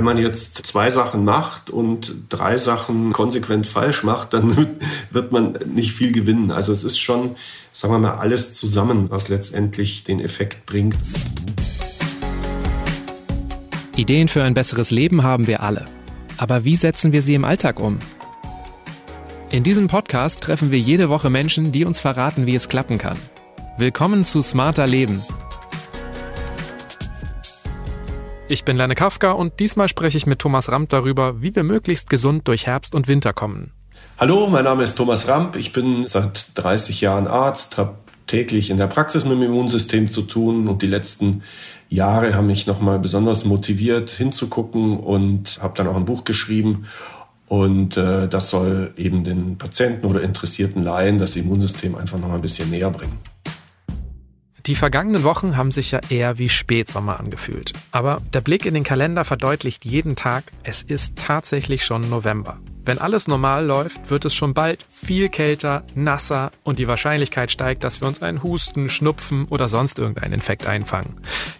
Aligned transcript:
Wenn 0.00 0.06
man 0.06 0.16
jetzt 0.16 0.66
zwei 0.66 0.88
Sachen 0.88 1.26
macht 1.26 1.68
und 1.68 2.14
drei 2.30 2.56
Sachen 2.56 3.12
konsequent 3.12 3.66
falsch 3.66 4.02
macht, 4.02 4.32
dann 4.32 4.78
wird 5.10 5.30
man 5.30 5.58
nicht 5.66 5.92
viel 5.92 6.10
gewinnen. 6.10 6.50
Also 6.50 6.72
es 6.72 6.84
ist 6.84 6.98
schon, 6.98 7.36
sagen 7.74 7.92
wir 7.92 7.98
mal, 7.98 8.14
alles 8.14 8.54
zusammen, 8.54 9.10
was 9.10 9.28
letztendlich 9.28 10.02
den 10.02 10.18
Effekt 10.18 10.64
bringt. 10.64 10.96
Ideen 13.94 14.28
für 14.28 14.42
ein 14.42 14.54
besseres 14.54 14.90
Leben 14.90 15.22
haben 15.22 15.46
wir 15.46 15.62
alle. 15.62 15.84
Aber 16.38 16.64
wie 16.64 16.76
setzen 16.76 17.12
wir 17.12 17.20
sie 17.20 17.34
im 17.34 17.44
Alltag 17.44 17.78
um? 17.78 17.98
In 19.50 19.64
diesem 19.64 19.86
Podcast 19.86 20.40
treffen 20.40 20.70
wir 20.70 20.78
jede 20.78 21.10
Woche 21.10 21.28
Menschen, 21.28 21.72
die 21.72 21.84
uns 21.84 22.00
verraten, 22.00 22.46
wie 22.46 22.54
es 22.54 22.70
klappen 22.70 22.96
kann. 22.96 23.18
Willkommen 23.76 24.24
zu 24.24 24.40
Smarter 24.40 24.86
Leben. 24.86 25.22
Ich 28.52 28.64
bin 28.64 28.76
Lerne 28.76 28.96
Kafka 28.96 29.30
und 29.30 29.60
diesmal 29.60 29.86
spreche 29.86 30.18
ich 30.18 30.26
mit 30.26 30.40
Thomas 30.40 30.72
Ramp 30.72 30.88
darüber, 30.88 31.40
wie 31.40 31.54
wir 31.54 31.62
möglichst 31.62 32.10
gesund 32.10 32.48
durch 32.48 32.66
Herbst 32.66 32.96
und 32.96 33.06
Winter 33.06 33.32
kommen. 33.32 33.70
Hallo, 34.18 34.48
mein 34.48 34.64
Name 34.64 34.82
ist 34.82 34.96
Thomas 34.96 35.28
Ramp. 35.28 35.54
Ich 35.54 35.72
bin 35.72 36.04
seit 36.08 36.58
30 36.58 37.00
Jahren 37.00 37.28
Arzt, 37.28 37.78
habe 37.78 37.98
täglich 38.26 38.70
in 38.70 38.78
der 38.78 38.88
Praxis 38.88 39.22
mit 39.22 39.34
dem 39.34 39.42
Immunsystem 39.42 40.10
zu 40.10 40.22
tun 40.22 40.66
und 40.66 40.82
die 40.82 40.88
letzten 40.88 41.44
Jahre 41.90 42.34
haben 42.34 42.48
mich 42.48 42.66
nochmal 42.66 42.98
besonders 42.98 43.44
motiviert 43.44 44.10
hinzugucken 44.10 44.98
und 44.98 45.60
habe 45.62 45.74
dann 45.76 45.86
auch 45.86 45.94
ein 45.94 46.04
Buch 46.04 46.24
geschrieben 46.24 46.86
und 47.46 47.96
äh, 47.96 48.26
das 48.26 48.50
soll 48.50 48.94
eben 48.96 49.22
den 49.22 49.58
Patienten 49.58 50.06
oder 50.06 50.22
interessierten 50.22 50.82
Laien 50.82 51.20
das 51.20 51.36
Immunsystem 51.36 51.94
einfach 51.94 52.18
noch 52.18 52.26
mal 52.26 52.34
ein 52.34 52.42
bisschen 52.42 52.68
näher 52.68 52.90
bringen. 52.90 53.16
Die 54.70 54.76
vergangenen 54.76 55.24
Wochen 55.24 55.56
haben 55.56 55.72
sich 55.72 55.90
ja 55.90 55.98
eher 56.10 56.38
wie 56.38 56.48
Spätsommer 56.48 57.18
angefühlt. 57.18 57.72
Aber 57.90 58.22
der 58.32 58.40
Blick 58.40 58.66
in 58.66 58.74
den 58.74 58.84
Kalender 58.84 59.24
verdeutlicht 59.24 59.84
jeden 59.84 60.14
Tag, 60.14 60.44
es 60.62 60.84
ist 60.84 61.16
tatsächlich 61.16 61.84
schon 61.84 62.08
November. 62.08 62.60
Wenn 62.84 62.98
alles 62.98 63.26
normal 63.26 63.66
läuft, 63.66 64.10
wird 64.10 64.26
es 64.26 64.32
schon 64.32 64.54
bald 64.54 64.86
viel 64.88 65.28
kälter, 65.28 65.82
nasser 65.96 66.52
und 66.62 66.78
die 66.78 66.86
Wahrscheinlichkeit 66.86 67.50
steigt, 67.50 67.82
dass 67.82 68.00
wir 68.00 68.06
uns 68.06 68.22
einen 68.22 68.44
Husten, 68.44 68.88
Schnupfen 68.88 69.46
oder 69.46 69.68
sonst 69.68 69.98
irgendeinen 69.98 70.34
Infekt 70.34 70.66
einfangen. 70.66 71.16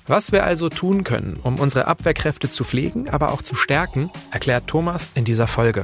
Was 0.06 0.30
wir 0.30 0.44
also 0.44 0.68
tun 0.68 1.02
können, 1.02 1.36
um 1.42 1.58
unsere 1.58 1.88
Abwehrkräfte 1.88 2.48
zu 2.48 2.62
pflegen, 2.62 3.08
aber 3.10 3.32
auch 3.32 3.42
zu 3.42 3.56
stärken, 3.56 4.12
erklärt 4.30 4.68
Thomas 4.68 5.10
in 5.16 5.24
dieser 5.24 5.48
Folge. 5.48 5.82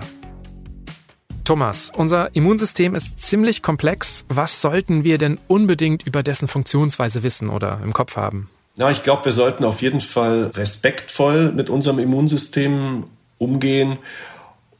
Thomas, 1.46 1.92
unser 1.96 2.34
Immunsystem 2.34 2.96
ist 2.96 3.20
ziemlich 3.20 3.62
komplex. 3.62 4.24
Was 4.28 4.60
sollten 4.60 5.04
wir 5.04 5.16
denn 5.16 5.38
unbedingt 5.46 6.04
über 6.04 6.24
dessen 6.24 6.48
Funktionsweise 6.48 7.22
wissen 7.22 7.50
oder 7.50 7.78
im 7.84 7.92
Kopf 7.92 8.16
haben? 8.16 8.50
Ja, 8.74 8.90
ich 8.90 9.04
glaube, 9.04 9.26
wir 9.26 9.32
sollten 9.32 9.64
auf 9.64 9.80
jeden 9.80 10.00
Fall 10.00 10.50
respektvoll 10.54 11.52
mit 11.52 11.70
unserem 11.70 12.00
Immunsystem 12.00 13.04
umgehen 13.38 13.98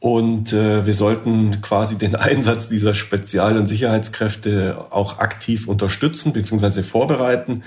und 0.01 0.51
äh, 0.51 0.85
wir 0.85 0.93
sollten 0.93 1.61
quasi 1.61 1.97
den 1.97 2.15
Einsatz 2.17 2.67
dieser 2.67 2.95
Spezial- 2.95 3.55
und 3.55 3.67
Sicherheitskräfte 3.67 4.87
auch 4.89 5.19
aktiv 5.19 5.69
unterstützen 5.69 6.33
bzw. 6.33 6.83
vorbereiten. 6.83 7.63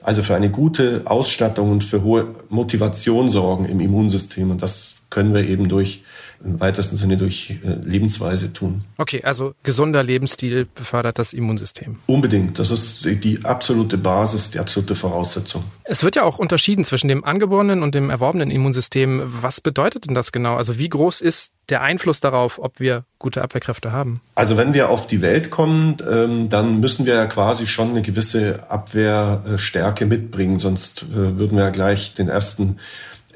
Also 0.00 0.22
für 0.22 0.36
eine 0.36 0.50
gute 0.50 1.02
Ausstattung 1.06 1.72
und 1.72 1.82
für 1.82 2.04
hohe 2.04 2.28
Motivation 2.50 3.30
sorgen 3.30 3.64
im 3.64 3.80
Immunsystem. 3.80 4.52
Und 4.52 4.62
das 4.62 4.94
können 5.10 5.34
wir 5.34 5.42
eben 5.42 5.68
durch 5.68 6.04
im 6.44 6.60
weitesten 6.60 6.96
Sinne 6.96 7.16
durch 7.16 7.50
äh, 7.50 7.74
Lebensweise 7.84 8.52
tun. 8.52 8.84
Okay, 8.98 9.22
also 9.22 9.54
gesunder 9.62 10.02
Lebensstil 10.02 10.66
befördert 10.74 11.18
das 11.18 11.32
Immunsystem. 11.32 11.98
Unbedingt. 12.06 12.58
Das 12.58 12.70
ist 12.70 13.04
die 13.04 13.44
absolute 13.44 13.98
Basis, 13.98 14.50
die 14.50 14.58
absolute 14.58 14.94
Voraussetzung. 14.94 15.64
Es 15.84 16.02
wird 16.02 16.16
ja 16.16 16.22
auch 16.24 16.38
unterschieden 16.38 16.84
zwischen 16.84 17.08
dem 17.08 17.24
angeborenen 17.24 17.82
und 17.82 17.94
dem 17.94 18.10
erworbenen 18.10 18.50
Immunsystem. 18.50 19.22
Was 19.24 19.60
bedeutet 19.60 20.06
denn 20.06 20.14
das 20.14 20.32
genau? 20.32 20.56
Also 20.56 20.78
wie 20.78 20.88
groß 20.88 21.20
ist 21.20 21.52
der 21.68 21.82
Einfluss 21.82 22.20
darauf, 22.20 22.58
ob 22.58 22.80
wir 22.80 23.04
gute 23.18 23.42
Abwehrkräfte 23.42 23.92
haben? 23.92 24.20
Also 24.34 24.56
wenn 24.56 24.74
wir 24.74 24.90
auf 24.90 25.06
die 25.06 25.22
Welt 25.22 25.50
kommen, 25.50 25.96
ähm, 26.10 26.50
dann 26.50 26.80
müssen 26.80 27.06
wir 27.06 27.14
ja 27.14 27.26
quasi 27.26 27.66
schon 27.66 27.90
eine 27.90 28.02
gewisse 28.02 28.70
Abwehrstärke 28.70 30.06
mitbringen, 30.06 30.58
sonst 30.58 31.04
äh, 31.04 31.38
würden 31.38 31.56
wir 31.56 31.64
ja 31.64 31.70
gleich 31.70 32.14
den 32.14 32.28
ersten 32.28 32.78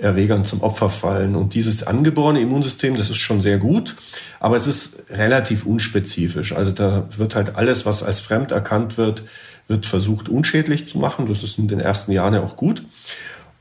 Erregern 0.00 0.44
zum 0.44 0.62
Opfer 0.62 0.90
fallen. 0.90 1.34
Und 1.34 1.54
dieses 1.54 1.82
angeborene 1.82 2.40
Immunsystem, 2.40 2.96
das 2.96 3.10
ist 3.10 3.18
schon 3.18 3.40
sehr 3.40 3.58
gut, 3.58 3.96
aber 4.40 4.56
es 4.56 4.66
ist 4.66 4.96
relativ 5.10 5.66
unspezifisch. 5.66 6.52
Also 6.52 6.72
da 6.72 7.08
wird 7.16 7.34
halt 7.34 7.56
alles, 7.56 7.86
was 7.86 8.02
als 8.02 8.20
fremd 8.20 8.52
erkannt 8.52 8.96
wird, 8.96 9.24
wird 9.66 9.86
versucht 9.86 10.28
unschädlich 10.28 10.86
zu 10.86 10.98
machen. 10.98 11.26
Das 11.26 11.42
ist 11.42 11.58
in 11.58 11.68
den 11.68 11.80
ersten 11.80 12.12
Jahren 12.12 12.34
ja 12.34 12.42
auch 12.42 12.56
gut. 12.56 12.82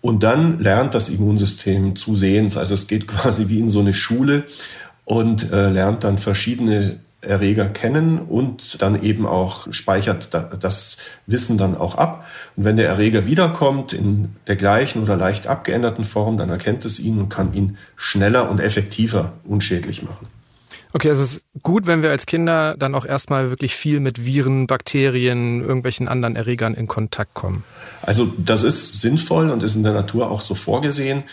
Und 0.01 0.23
dann 0.23 0.59
lernt 0.59 0.93
das 0.93 1.09
Immunsystem 1.09 1.95
zusehends. 1.95 2.55
Also 2.55 2.73
es 2.73 2.87
geht 2.87 3.07
quasi 3.07 3.47
wie 3.47 3.59
in 3.59 3.69
so 3.69 3.79
eine 3.79 3.93
Schule 3.93 4.43
und 5.05 5.51
äh, 5.51 5.69
lernt 5.69 6.03
dann 6.03 6.17
verschiedene 6.17 6.99
Erreger 7.27 7.67
kennen 7.69 8.19
und 8.19 8.81
dann 8.81 9.01
eben 9.01 9.25
auch 9.25 9.71
speichert 9.71 10.29
das 10.59 10.97
Wissen 11.25 11.57
dann 11.57 11.77
auch 11.77 11.95
ab. 11.95 12.25
Und 12.55 12.65
wenn 12.65 12.77
der 12.77 12.87
Erreger 12.87 13.25
wiederkommt 13.25 13.93
in 13.93 14.35
der 14.47 14.55
gleichen 14.55 15.03
oder 15.03 15.15
leicht 15.15 15.47
abgeänderten 15.47 16.05
Form, 16.05 16.37
dann 16.37 16.49
erkennt 16.49 16.85
es 16.85 16.99
ihn 16.99 17.19
und 17.19 17.29
kann 17.29 17.53
ihn 17.53 17.77
schneller 17.95 18.49
und 18.49 18.59
effektiver 18.59 19.33
unschädlich 19.43 20.03
machen. 20.03 20.27
Okay, 20.93 21.09
also 21.09 21.21
es 21.21 21.35
ist 21.35 21.45
gut, 21.63 21.85
wenn 21.85 22.01
wir 22.01 22.09
als 22.09 22.25
Kinder 22.25 22.75
dann 22.77 22.95
auch 22.95 23.05
erstmal 23.05 23.49
wirklich 23.49 23.75
viel 23.75 23.99
mit 23.99 24.25
Viren, 24.25 24.67
Bakterien, 24.67 25.61
irgendwelchen 25.61 26.07
anderen 26.07 26.35
Erregern 26.35 26.73
in 26.73 26.87
Kontakt 26.87 27.33
kommen. 27.33 27.63
Also 28.01 28.33
das 28.37 28.63
ist 28.63 28.99
sinnvoll 28.99 29.49
und 29.49 29.63
ist 29.63 29.75
in 29.75 29.83
der 29.83 29.93
Natur 29.93 30.31
auch 30.31 30.41
so 30.41 30.55
vorgesehen 30.55 31.23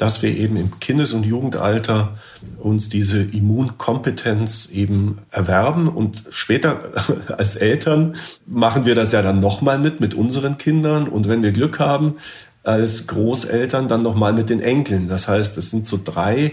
dass 0.00 0.22
wir 0.22 0.34
eben 0.34 0.56
im 0.56 0.80
Kindes- 0.80 1.12
und 1.12 1.26
Jugendalter 1.26 2.16
uns 2.58 2.88
diese 2.88 3.20
Immunkompetenz 3.20 4.70
eben 4.72 5.18
erwerben 5.30 5.88
und 5.88 6.24
später 6.30 6.80
als 7.36 7.56
Eltern 7.56 8.16
machen 8.46 8.86
wir 8.86 8.94
das 8.94 9.12
ja 9.12 9.20
dann 9.20 9.40
nochmal 9.40 9.78
mit, 9.78 10.00
mit 10.00 10.14
unseren 10.14 10.56
Kindern 10.56 11.06
und 11.06 11.28
wenn 11.28 11.42
wir 11.42 11.52
Glück 11.52 11.78
haben, 11.78 12.16
als 12.62 13.08
Großeltern 13.08 13.88
dann 13.88 14.02
nochmal 14.02 14.32
mit 14.32 14.48
den 14.48 14.62
Enkeln. 14.62 15.06
Das 15.06 15.28
heißt, 15.28 15.58
es 15.58 15.68
sind 15.68 15.86
so 15.86 16.00
drei 16.02 16.52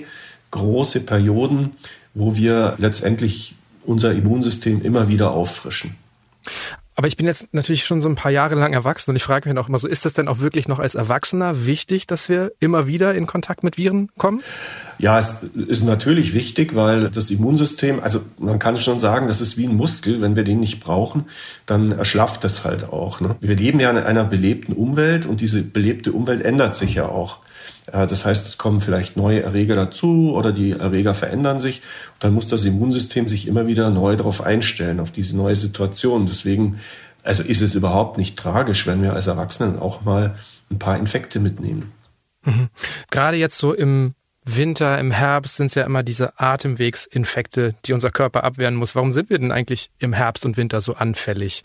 große 0.51 0.99
Perioden, 0.99 1.71
wo 2.13 2.35
wir 2.35 2.75
letztendlich 2.79 3.55
unser 3.85 4.11
Immunsystem 4.11 4.81
immer 4.81 5.07
wieder 5.07 5.31
auffrischen. 5.31 5.95
Aber 6.97 7.07
ich 7.07 7.15
bin 7.15 7.27
jetzt 7.27 7.53
natürlich 7.53 7.85
schon 7.85 8.01
so 8.01 8.09
ein 8.09 8.15
paar 8.15 8.31
Jahre 8.31 8.55
lang 8.55 8.73
erwachsen 8.73 9.11
und 9.11 9.17
ich 9.17 9.21
frage 9.21 9.47
mich 9.47 9.55
auch 9.59 9.69
immer 9.69 9.77
so, 9.77 9.87
ist 9.87 10.03
das 10.03 10.15
denn 10.15 10.27
auch 10.27 10.39
wirklich 10.39 10.67
noch 10.67 10.79
als 10.79 10.95
Erwachsener 10.95 11.67
wichtig, 11.67 12.07
dass 12.07 12.27
wir 12.27 12.53
immer 12.59 12.87
wieder 12.87 13.13
in 13.13 13.27
Kontakt 13.27 13.63
mit 13.63 13.77
Viren 13.77 14.09
kommen? 14.17 14.41
Ja, 14.97 15.19
es 15.19 15.43
ist 15.43 15.83
natürlich 15.83 16.33
wichtig, 16.33 16.75
weil 16.75 17.11
das 17.11 17.29
Immunsystem, 17.29 17.99
also 17.99 18.21
man 18.39 18.57
kann 18.57 18.79
schon 18.79 18.99
sagen, 18.99 19.27
das 19.27 19.41
ist 19.41 19.59
wie 19.59 19.67
ein 19.67 19.75
Muskel. 19.75 20.23
Wenn 20.23 20.35
wir 20.35 20.43
den 20.43 20.59
nicht 20.59 20.79
brauchen, 20.79 21.25
dann 21.67 21.91
erschlafft 21.91 22.43
das 22.43 22.65
halt 22.65 22.91
auch. 22.91 23.19
Ne? 23.19 23.35
Wir 23.41 23.55
leben 23.55 23.79
ja 23.79 23.91
in 23.91 23.97
einer 23.99 24.23
belebten 24.23 24.73
Umwelt 24.73 25.27
und 25.27 25.39
diese 25.39 25.61
belebte 25.61 26.13
Umwelt 26.13 26.41
ändert 26.41 26.75
sich 26.75 26.95
ja 26.95 27.07
auch. 27.07 27.37
Das 27.91 28.25
heißt, 28.25 28.45
es 28.45 28.57
kommen 28.57 28.81
vielleicht 28.81 29.15
neue 29.15 29.43
Erreger 29.43 29.75
dazu 29.75 30.33
oder 30.35 30.51
die 30.51 30.71
Erreger 30.71 31.13
verändern 31.13 31.59
sich. 31.59 31.81
Dann 32.19 32.33
muss 32.33 32.47
das 32.47 32.65
Immunsystem 32.65 33.29
sich 33.29 33.47
immer 33.47 33.65
wieder 33.65 33.89
neu 33.89 34.17
darauf 34.17 34.41
einstellen, 34.41 34.99
auf 34.99 35.11
diese 35.11 35.37
neue 35.37 35.55
Situation. 35.55 36.25
Deswegen, 36.25 36.79
also 37.23 37.43
ist 37.43 37.61
es 37.61 37.75
überhaupt 37.75 38.17
nicht 38.17 38.37
tragisch, 38.37 38.87
wenn 38.87 39.01
wir 39.01 39.13
als 39.13 39.27
Erwachsenen 39.27 39.79
auch 39.79 40.01
mal 40.01 40.35
ein 40.69 40.79
paar 40.79 40.97
Infekte 40.97 41.39
mitnehmen. 41.39 41.93
Mhm. 42.43 42.67
Gerade 43.09 43.37
jetzt 43.37 43.57
so 43.57 43.73
im 43.73 44.15
Winter, 44.55 44.97
im 44.99 45.11
Herbst 45.11 45.57
sind 45.57 45.67
es 45.67 45.75
ja 45.75 45.83
immer 45.83 46.03
diese 46.03 46.39
Atemwegsinfekte, 46.39 47.75
die 47.85 47.93
unser 47.93 48.11
Körper 48.11 48.43
abwehren 48.45 48.75
muss. 48.75 48.95
Warum 48.95 49.11
sind 49.11 49.29
wir 49.29 49.37
denn 49.37 49.51
eigentlich 49.51 49.89
im 49.99 50.13
Herbst 50.13 50.45
und 50.45 50.55
Winter 50.55 50.79
so 50.79 50.95
anfällig? 50.95 51.63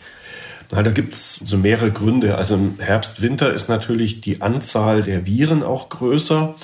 Na, 0.71 0.83
da 0.83 0.91
gibt 0.91 1.15
es 1.15 1.37
so 1.37 1.57
mehrere 1.57 1.93
Gründe. 1.93 2.37
Also 2.37 2.55
im 2.55 2.81
Herbst, 2.81 3.23
Winter 3.23 3.53
ist 3.53 3.69
natürlich 3.69 4.21
die 4.21 4.41
Anzahl 4.43 5.03
der 5.03 5.27
Viren 5.27 5.63
auch 5.63 5.89
größer. 5.91 6.55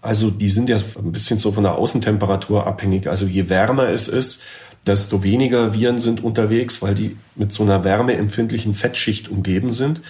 Also 0.00 0.30
die 0.30 0.48
sind 0.48 0.70
ja 0.70 0.76
ein 0.76 1.12
bisschen 1.12 1.38
so 1.38 1.52
von 1.52 1.64
der 1.64 1.74
Außentemperatur 1.76 2.66
abhängig. 2.66 3.08
Also 3.08 3.26
je 3.26 3.48
wärmer 3.50 3.88
es 3.88 4.08
ist, 4.08 4.42
desto 4.86 5.22
weniger 5.22 5.74
Viren 5.74 5.98
sind 5.98 6.22
unterwegs, 6.22 6.80
weil 6.80 6.94
die 6.94 7.16
mit 7.34 7.52
so 7.52 7.64
einer 7.64 7.84
wärmeempfindlichen 7.84 8.74
Fettschicht 8.74 9.28
umgeben 9.28 9.72
sind. 9.72 10.00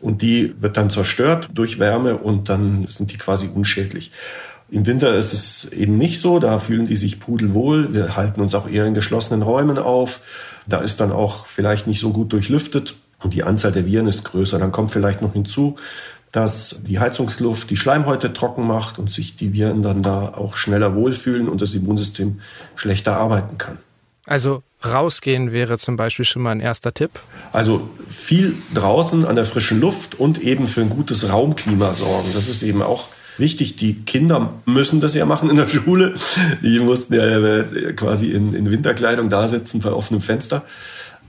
Und 0.00 0.22
die 0.22 0.54
wird 0.62 0.78
dann 0.78 0.88
zerstört 0.88 1.50
durch 1.52 1.78
Wärme 1.78 2.16
und 2.16 2.48
dann 2.48 2.86
sind 2.86 3.12
die 3.12 3.18
quasi 3.18 3.50
unschädlich. 3.52 4.12
Im 4.70 4.86
Winter 4.86 5.14
ist 5.14 5.32
es 5.32 5.72
eben 5.72 5.98
nicht 5.98 6.20
so, 6.20 6.38
da 6.38 6.58
fühlen 6.58 6.86
die 6.86 6.96
sich 6.96 7.18
pudelwohl. 7.18 7.92
Wir 7.92 8.16
halten 8.16 8.40
uns 8.40 8.54
auch 8.54 8.68
eher 8.68 8.86
in 8.86 8.94
geschlossenen 8.94 9.42
Räumen 9.42 9.78
auf. 9.78 10.20
Da 10.66 10.78
ist 10.78 11.00
dann 11.00 11.10
auch 11.10 11.46
vielleicht 11.46 11.86
nicht 11.86 12.00
so 12.00 12.12
gut 12.12 12.32
durchlüftet 12.32 12.94
und 13.22 13.34
die 13.34 13.42
Anzahl 13.42 13.72
der 13.72 13.86
Viren 13.86 14.06
ist 14.06 14.24
größer. 14.24 14.58
Dann 14.58 14.70
kommt 14.70 14.92
vielleicht 14.92 15.22
noch 15.22 15.32
hinzu, 15.32 15.76
dass 16.32 16.80
die 16.86 17.00
Heizungsluft 17.00 17.70
die 17.70 17.76
Schleimhäute 17.76 18.32
trocken 18.32 18.66
macht 18.66 18.98
und 18.98 19.10
sich 19.10 19.34
die 19.34 19.52
Viren 19.52 19.82
dann 19.82 20.02
da 20.02 20.28
auch 20.28 20.54
schneller 20.54 20.94
wohlfühlen 20.94 21.48
und 21.48 21.60
das 21.60 21.74
Immunsystem 21.74 22.40
schlechter 22.76 23.16
arbeiten 23.16 23.58
kann. 23.58 23.78
Also 24.26 24.62
rausgehen 24.84 25.50
wäre 25.50 25.78
zum 25.78 25.96
Beispiel 25.96 26.24
schon 26.24 26.42
mal 26.42 26.52
ein 26.52 26.60
erster 26.60 26.94
Tipp. 26.94 27.10
Also 27.52 27.88
viel 28.08 28.54
draußen 28.74 29.26
an 29.26 29.34
der 29.34 29.44
frischen 29.44 29.80
Luft 29.80 30.14
und 30.14 30.40
eben 30.40 30.68
für 30.68 30.82
ein 30.82 30.90
gutes 30.90 31.28
Raumklima 31.28 31.94
sorgen. 31.94 32.28
Das 32.32 32.46
ist 32.46 32.62
eben 32.62 32.82
auch 32.82 33.08
Richtig, 33.40 33.76
die 33.76 33.94
Kinder 33.94 34.52
müssen 34.66 35.00
das 35.00 35.14
ja 35.14 35.24
machen 35.24 35.50
in 35.50 35.56
der 35.56 35.68
Schule. 35.68 36.14
Die 36.62 36.78
mussten 36.78 37.14
ja 37.14 37.24
äh, 37.24 37.92
quasi 37.94 38.30
in, 38.30 38.54
in 38.54 38.70
Winterkleidung 38.70 39.28
da 39.30 39.48
sitzen 39.48 39.80
bei 39.80 39.90
offenem 39.90 40.20
Fenster. 40.20 40.62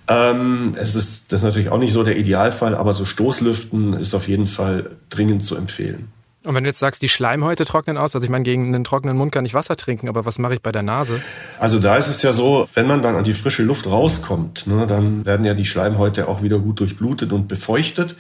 Ähm, 0.08 0.76
es 0.78 0.96
ist 0.96 1.32
das 1.32 1.40
ist 1.40 1.44
natürlich 1.46 1.70
auch 1.70 1.78
nicht 1.78 1.94
so 1.94 2.04
der 2.04 2.18
Idealfall, 2.18 2.76
aber 2.76 2.94
so 2.94 3.06
Stoßlüften 3.06 3.94
ist 3.94 4.14
auf 4.14 4.28
jeden 4.28 4.48
Fall 4.48 4.92
dringend 5.10 5.46
zu 5.46 5.56
empfehlen. 5.56 6.10
Und 6.44 6.56
wenn 6.56 6.64
du 6.64 6.70
jetzt 6.70 6.80
sagst, 6.80 7.04
die 7.04 7.10
Schleimhäute 7.10 7.66
trocknen 7.66 7.98
aus, 7.98 8.16
also 8.16 8.24
ich 8.24 8.32
meine, 8.32 8.44
gegen 8.44 8.74
einen 8.74 8.84
trockenen 8.84 9.16
Mund 9.16 9.32
kann 9.32 9.46
ich 9.46 9.54
Wasser 9.54 9.76
trinken, 9.76 10.10
aber 10.10 10.26
was 10.26 10.40
mache 10.40 10.56
ich 10.56 10.62
bei 10.62 10.72
der 10.72 10.82
Nase? 10.82 11.22
Also 11.60 11.78
da 11.78 11.98
ist 11.98 12.08
es 12.08 12.24
ja 12.24 12.34
so, 12.34 12.68
wenn 12.74 12.88
man 12.88 13.04
dann 13.04 13.16
an 13.16 13.24
die 13.24 13.36
frische 13.36 13.62
Luft 13.62 13.86
rauskommt, 13.86 14.66
ne, 14.66 14.88
dann 14.88 15.24
werden 15.24 15.46
ja 15.46 15.54
die 15.54 15.68
Schleimhäute 15.68 16.28
auch 16.28 16.42
wieder 16.42 16.58
gut 16.58 16.80
durchblutet 16.80 17.32
und 17.32 17.48
befeuchtet. 17.48 18.16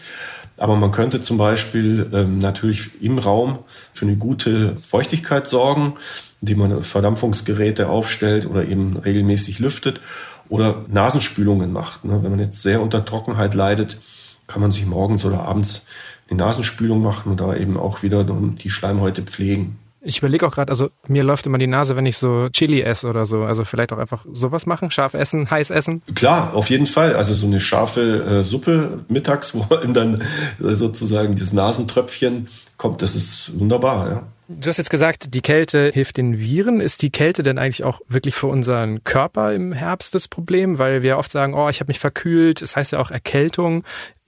Aber 0.61 0.75
man 0.75 0.91
könnte 0.91 1.23
zum 1.23 1.39
Beispiel 1.39 2.07
ähm, 2.13 2.37
natürlich 2.37 3.01
im 3.01 3.17
Raum 3.17 3.57
für 3.93 4.05
eine 4.05 4.15
gute 4.15 4.75
Feuchtigkeit 4.75 5.47
sorgen, 5.47 5.95
indem 6.39 6.59
man 6.59 6.83
Verdampfungsgeräte 6.83 7.89
aufstellt 7.89 8.45
oder 8.45 8.67
eben 8.67 8.95
regelmäßig 8.97 9.57
lüftet 9.57 10.01
oder 10.49 10.85
Nasenspülungen 10.87 11.73
macht. 11.73 12.05
Ne? 12.05 12.19
Wenn 12.21 12.29
man 12.29 12.39
jetzt 12.39 12.61
sehr 12.61 12.79
unter 12.79 13.03
Trockenheit 13.03 13.55
leidet, 13.55 13.97
kann 14.45 14.61
man 14.61 14.69
sich 14.69 14.85
morgens 14.85 15.25
oder 15.25 15.39
abends 15.39 15.87
die 16.29 16.35
Nasenspülung 16.35 17.01
machen 17.01 17.31
und 17.31 17.39
da 17.39 17.55
eben 17.55 17.75
auch 17.75 18.03
wieder 18.03 18.23
die 18.23 18.69
Schleimhäute 18.69 19.23
pflegen. 19.23 19.79
Ich 20.03 20.17
überlege 20.17 20.47
auch 20.47 20.51
gerade, 20.51 20.69
also 20.69 20.89
mir 21.07 21.23
läuft 21.23 21.45
immer 21.45 21.59
die 21.59 21.67
Nase, 21.67 21.95
wenn 21.95 22.07
ich 22.07 22.17
so 22.17 22.49
Chili 22.49 22.81
esse 22.81 23.07
oder 23.07 23.27
so. 23.27 23.43
Also 23.43 23.63
vielleicht 23.63 23.93
auch 23.93 23.99
einfach 23.99 24.25
sowas 24.33 24.65
machen, 24.65 24.89
scharf 24.89 25.13
essen, 25.13 25.51
heiß 25.51 25.69
essen. 25.69 26.01
Klar, 26.15 26.55
auf 26.55 26.71
jeden 26.71 26.87
Fall. 26.87 27.15
Also 27.15 27.35
so 27.35 27.45
eine 27.45 27.59
scharfe 27.59 28.41
äh, 28.41 28.43
Suppe 28.43 29.05
mittags, 29.09 29.53
wo 29.55 29.63
dann 29.75 30.23
äh, 30.59 30.73
sozusagen 30.73 31.35
dieses 31.35 31.53
Nasentröpfchen 31.53 32.47
kommt, 32.77 33.03
das 33.03 33.15
ist 33.15 33.59
wunderbar, 33.59 34.09
ja. 34.09 34.23
Du 34.47 34.67
hast 34.67 34.77
jetzt 34.77 34.89
gesagt, 34.89 35.33
die 35.33 35.41
Kälte 35.41 35.91
hilft 35.93 36.17
den 36.17 36.39
Viren. 36.39 36.81
Ist 36.81 37.03
die 37.03 37.11
Kälte 37.11 37.41
denn 37.41 37.57
eigentlich 37.57 37.85
auch 37.85 38.01
wirklich 38.09 38.35
für 38.35 38.47
unseren 38.47 39.03
Körper 39.03 39.53
im 39.53 39.71
Herbst 39.71 40.13
das 40.13 40.27
Problem? 40.27 40.77
Weil 40.77 41.03
wir 41.03 41.17
oft 41.17 41.31
sagen, 41.31 41.53
oh, 41.53 41.69
ich 41.69 41.79
habe 41.79 41.89
mich 41.89 41.99
verkühlt. 41.99 42.61
Es 42.61 42.71
das 42.71 42.75
heißt 42.75 42.91
ja 42.91 42.99
auch 42.99 43.11
Erkältung. 43.11 43.85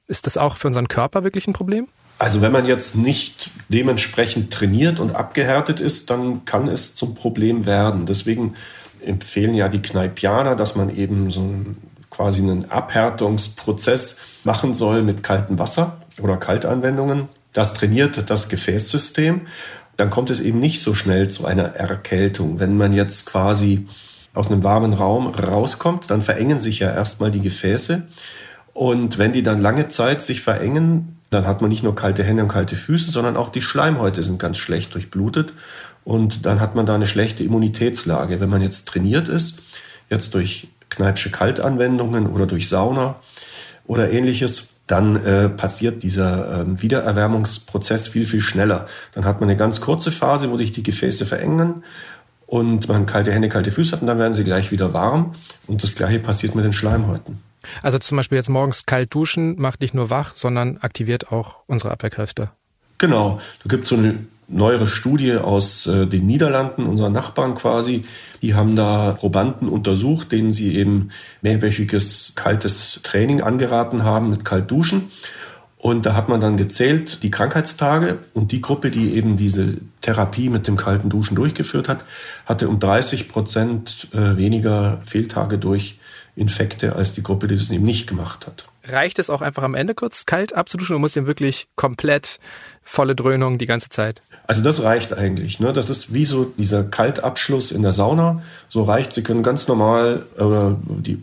Ist 0.07 0.25
das 0.25 0.37
auch 0.37 0.55
für 0.55 0.67
unseren 0.67 0.87
Körper 0.87 1.23
wirklich 1.23 1.47
ein 1.47 1.53
Problem? 1.53 1.87
Also 2.19 2.42
wenn 2.42 2.51
man 2.51 2.65
jetzt 2.65 2.95
nicht 2.95 3.50
dementsprechend 3.69 4.54
trainiert 4.54 5.00
und 5.00 5.15
abgehärtet 5.15 5.80
ist, 5.80 6.10
dann 6.10 6.45
kann 6.45 6.68
es 6.68 6.95
zum 6.95 7.15
Problem 7.15 7.65
werden. 7.65 8.06
Deswegen 8.06 8.56
empfehlen 9.06 9.54
ja 9.54 9.68
die 9.68 9.81
Kneipianer, 9.81 10.56
dass 10.56 10.75
man 10.75 10.95
eben 10.95 11.31
so 11.31 11.50
quasi 12.10 12.42
einen 12.42 12.71
Abhärtungsprozess 12.71 14.19
machen 14.44 14.74
soll 14.74 15.01
mit 15.01 15.24
kaltem 15.24 15.60
Wasser 15.60 15.98
oder 16.21 16.38
Kaltanwendungen. 16.38 17.27
Das 17.51 17.74
trainiert 17.74 18.30
das 18.30 18.50
Gefäßsystem. 18.50 19.42
Dann 19.98 20.09
kommt 20.09 20.30
es 20.30 20.39
eben 20.39 20.59
nicht 20.59 20.81
so 20.81 20.95
schnell 20.95 21.30
zu 21.30 21.45
einer 21.45 21.75
Erkältung. 21.75 22.59
Wenn 22.59 22.77
man 22.77 22.94
jetzt 22.94 23.25
quasi 23.25 23.88
aus 24.33 24.48
einem 24.48 24.63
warmen 24.63 24.94
Raum 24.94 25.27
rauskommt, 25.27 26.09
dann 26.09 26.21
verengen 26.21 26.59
sich 26.59 26.80
ja 26.80 26.92
erstmal 26.92 27.31
die 27.31 27.42
Gefäße. 27.42 28.04
Und 28.74 29.19
wenn 29.19 29.33
die 29.33 29.44
dann 29.44 29.62
lange 29.62 29.88
Zeit 29.88 30.24
sich 30.24 30.42
verengen, 30.42 31.19
dann 31.33 31.47
hat 31.47 31.62
man 31.62 31.69
nicht 31.69 31.83
nur 31.83 31.95
kalte 31.95 32.24
Hände 32.24 32.44
und 32.44 32.50
kalte 32.50 32.75
Füße, 32.75 33.12
sondern 33.12 33.38
auch 33.38 33.51
die 33.51 33.62
Schleimhäute 33.62 34.24
sind 34.24 34.39
ganz 34.39 34.57
schlecht 34.57 34.94
durchblutet. 34.94 35.53
Und 36.03 36.45
dann 36.45 36.59
hat 36.59 36.75
man 36.75 36.85
da 36.85 36.95
eine 36.95 37.07
schlechte 37.07 37.44
Immunitätslage. 37.44 38.39
Wenn 38.39 38.50
man 38.50 38.62
jetzt 38.62 38.88
trainiert 38.88 39.27
ist, 39.27 39.62
jetzt 40.09 40.33
durch 40.33 40.68
Kneipsche 40.89 41.31
Kaltanwendungen 41.31 42.27
oder 42.27 42.45
durch 42.45 42.69
Sauna 42.69 43.15
oder 43.85 44.12
ähnliches, 44.12 44.74
dann 44.88 45.15
äh, 45.15 45.50
passiert 45.50 46.03
dieser 46.03 46.62
äh, 46.62 46.81
Wiedererwärmungsprozess 46.81 48.09
viel, 48.09 48.25
viel 48.25 48.41
schneller. 48.41 48.88
Dann 49.13 49.25
hat 49.25 49.39
man 49.39 49.50
eine 49.50 49.57
ganz 49.57 49.81
kurze 49.81 50.12
Phase, 50.12 50.51
wo 50.51 50.57
sich 50.57 50.71
die 50.71 50.83
Gefäße 50.83 51.25
verengen 51.25 51.83
und 52.45 52.88
man 52.89 53.06
kalte 53.06 53.31
Hände, 53.31 53.50
kalte 53.50 53.71
Füße 53.71 53.94
hat 53.94 54.01
und 54.01 54.07
dann 54.07 54.19
werden 54.19 54.33
sie 54.33 54.44
gleich 54.44 54.71
wieder 54.71 54.94
warm. 54.94 55.31
Und 55.68 55.83
das 55.83 55.95
gleiche 55.95 56.19
passiert 56.19 56.53
mit 56.53 56.65
den 56.65 56.74
Schleimhäuten. 56.74 57.39
Also 57.81 57.98
zum 57.98 58.18
Beispiel 58.18 58.38
jetzt 58.38 58.50
morgens 58.50 58.86
kalt 58.86 59.13
duschen 59.13 59.60
macht 59.60 59.81
nicht 59.81 59.94
nur 59.94 60.10
wach, 60.10 60.36
sondern 60.36 60.77
aktiviert 60.77 61.31
auch 61.31 61.57
unsere 61.68 61.92
Abwehrkräfte. 61.92 62.51
Genau. 62.98 63.42
Da 63.63 63.69
gibt 63.69 63.83
es 63.83 63.89
so 63.89 63.98
eine 63.98 64.19
neuere 64.48 64.88
Studie 64.88 65.33
aus 65.36 65.88
äh, 65.88 66.06
den 66.07 66.27
Niederlanden, 66.27 66.86
unseren 66.86 67.13
Nachbarn 67.13 67.56
quasi. 67.56 68.06
Die 68.42 68.54
haben 68.54 68.75
da 68.75 69.15
Probanden 69.18 69.68
untersucht, 69.69 70.31
denen 70.31 70.51
sie 70.51 70.75
eben 70.75 71.10
mehrwöchiges 71.42 72.33
kaltes 72.36 73.00
Training 73.04 73.42
angeraten 73.42 74.04
haben 74.04 74.30
mit 74.30 74.45
kalt 74.45 74.69
duschen. 74.69 75.12
Und 75.77 76.06
da 76.06 76.16
hat 76.16 76.30
man 76.30 76.39
dann 76.39 76.56
gezählt 76.56 77.24
die 77.24 77.31
Krankheitstage 77.31 78.19
und 78.33 78.54
die 78.54 78.62
Gruppe, 78.62 78.89
die 78.89 79.16
eben 79.16 79.36
diese 79.36 79.80
Therapie 80.00 80.48
mit 80.48 80.66
dem 80.66 80.77
kalten 80.77 81.09
Duschen 81.09 81.36
durchgeführt 81.36 81.89
hat, 81.89 82.06
hatte 82.45 82.69
um 82.69 82.80
30 82.80 83.27
Prozent 83.27 84.07
äh, 84.13 84.38
weniger 84.38 85.01
Fehltage 85.06 85.57
durch 85.57 86.00
Infekte 86.35 86.95
als 86.95 87.13
die 87.13 87.24
Gruppe, 87.24 87.47
die 87.47 87.56
das 87.56 87.69
eben 87.69 87.85
nicht 87.85 88.07
gemacht 88.07 88.47
hat. 88.47 88.65
Reicht 88.85 89.19
es 89.19 89.30
auch 89.30 89.41
einfach 89.41 89.63
am 89.63 89.75
Ende 89.75 89.94
kurz 89.94 90.25
kalt 90.25 90.53
abzuduschen 90.53 90.95
oder 90.95 91.00
muss 91.00 91.13
den 91.13 91.27
wirklich 91.27 91.68
komplett 91.75 92.39
volle 92.83 93.15
Dröhnung 93.15 93.57
die 93.57 93.65
ganze 93.65 93.89
Zeit? 93.89 94.21
Also 94.47 94.62
das 94.62 94.83
reicht 94.83 95.13
eigentlich. 95.13 95.59
Ne? 95.59 95.71
Das 95.71 95.89
ist 95.89 96.13
wie 96.13 96.25
so 96.25 96.45
dieser 96.57 96.83
Kaltabschluss 96.83 97.71
in 97.71 97.81
der 97.81 97.94
Sauna. 97.94 98.41
So 98.68 98.83
reicht. 98.83 99.13
Sie 99.13 99.24
können 99.24 99.44
ganz 99.44 99.68
normal, 99.68 100.25
oder 100.35 100.75
die 100.88 101.21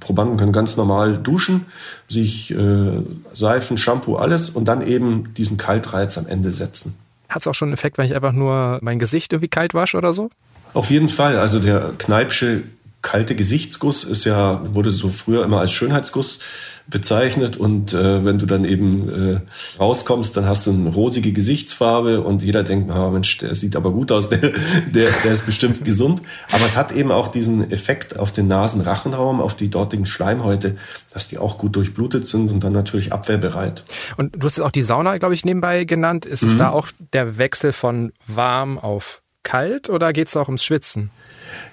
Probanden 0.00 0.36
können 0.36 0.52
ganz 0.52 0.76
normal 0.76 1.18
duschen, 1.18 1.66
sich 2.08 2.50
äh, 2.52 3.02
Seifen, 3.32 3.76
Shampoo, 3.76 4.16
alles 4.16 4.50
und 4.50 4.66
dann 4.66 4.86
eben 4.86 5.34
diesen 5.34 5.56
Kaltreiz 5.56 6.16
am 6.16 6.26
Ende 6.26 6.52
setzen. 6.52 6.94
Hat 7.28 7.42
es 7.42 7.46
auch 7.46 7.54
schon 7.54 7.68
einen 7.68 7.74
Effekt, 7.74 7.98
wenn 7.98 8.06
ich 8.06 8.14
einfach 8.14 8.32
nur 8.32 8.78
mein 8.82 8.98
Gesicht 8.98 9.32
irgendwie 9.32 9.48
kalt 9.48 9.74
wasche 9.74 9.96
oder 9.96 10.12
so? 10.12 10.30
Auf 10.74 10.90
jeden 10.90 11.08
Fall. 11.08 11.38
Also 11.38 11.60
der 11.60 11.92
Kneipsche 11.98 12.62
kalte 13.02 13.34
Gesichtsguss 13.34 14.04
ist 14.04 14.24
ja, 14.24 14.62
wurde 14.74 14.90
so 14.90 15.08
früher 15.08 15.44
immer 15.44 15.60
als 15.60 15.72
Schönheitsguss 15.72 16.38
bezeichnet 16.88 17.56
und 17.56 17.92
äh, 17.94 18.24
wenn 18.24 18.38
du 18.38 18.46
dann 18.46 18.64
eben 18.64 19.08
äh, 19.08 19.40
rauskommst, 19.78 20.36
dann 20.36 20.46
hast 20.46 20.66
du 20.66 20.70
eine 20.70 20.88
rosige 20.90 21.32
Gesichtsfarbe 21.32 22.20
und 22.20 22.42
jeder 22.42 22.64
denkt, 22.64 22.90
ah, 22.90 23.10
Mensch, 23.10 23.38
der 23.38 23.54
sieht 23.54 23.76
aber 23.76 23.92
gut 23.92 24.10
aus, 24.10 24.28
der, 24.30 24.38
der, 24.38 25.10
der 25.24 25.32
ist 25.32 25.46
bestimmt 25.46 25.84
gesund. 25.84 26.22
Aber 26.50 26.64
es 26.66 26.76
hat 26.76 26.92
eben 26.92 27.12
auch 27.12 27.28
diesen 27.28 27.70
Effekt 27.70 28.18
auf 28.18 28.32
den 28.32 28.48
Nasenrachenraum, 28.48 29.40
auf 29.40 29.54
die 29.54 29.68
dortigen 29.68 30.06
Schleimhäute, 30.06 30.76
dass 31.12 31.28
die 31.28 31.38
auch 31.38 31.58
gut 31.58 31.76
durchblutet 31.76 32.26
sind 32.26 32.50
und 32.50 32.64
dann 32.64 32.72
natürlich 32.72 33.12
abwehrbereit. 33.12 33.84
Und 34.16 34.34
du 34.36 34.46
hast 34.46 34.60
auch 34.60 34.70
die 34.70 34.82
Sauna, 34.82 35.18
glaube 35.18 35.34
ich, 35.34 35.44
nebenbei 35.44 35.84
genannt. 35.84 36.26
Ist 36.26 36.42
es 36.42 36.54
mhm. 36.54 36.58
da 36.58 36.70
auch 36.70 36.88
der 37.12 37.38
Wechsel 37.38 37.72
von 37.72 38.12
warm 38.26 38.78
auf 38.78 39.22
kalt 39.44 39.88
oder 39.88 40.12
geht 40.12 40.28
es 40.28 40.36
auch 40.36 40.48
ums 40.48 40.64
Schwitzen? 40.64 41.10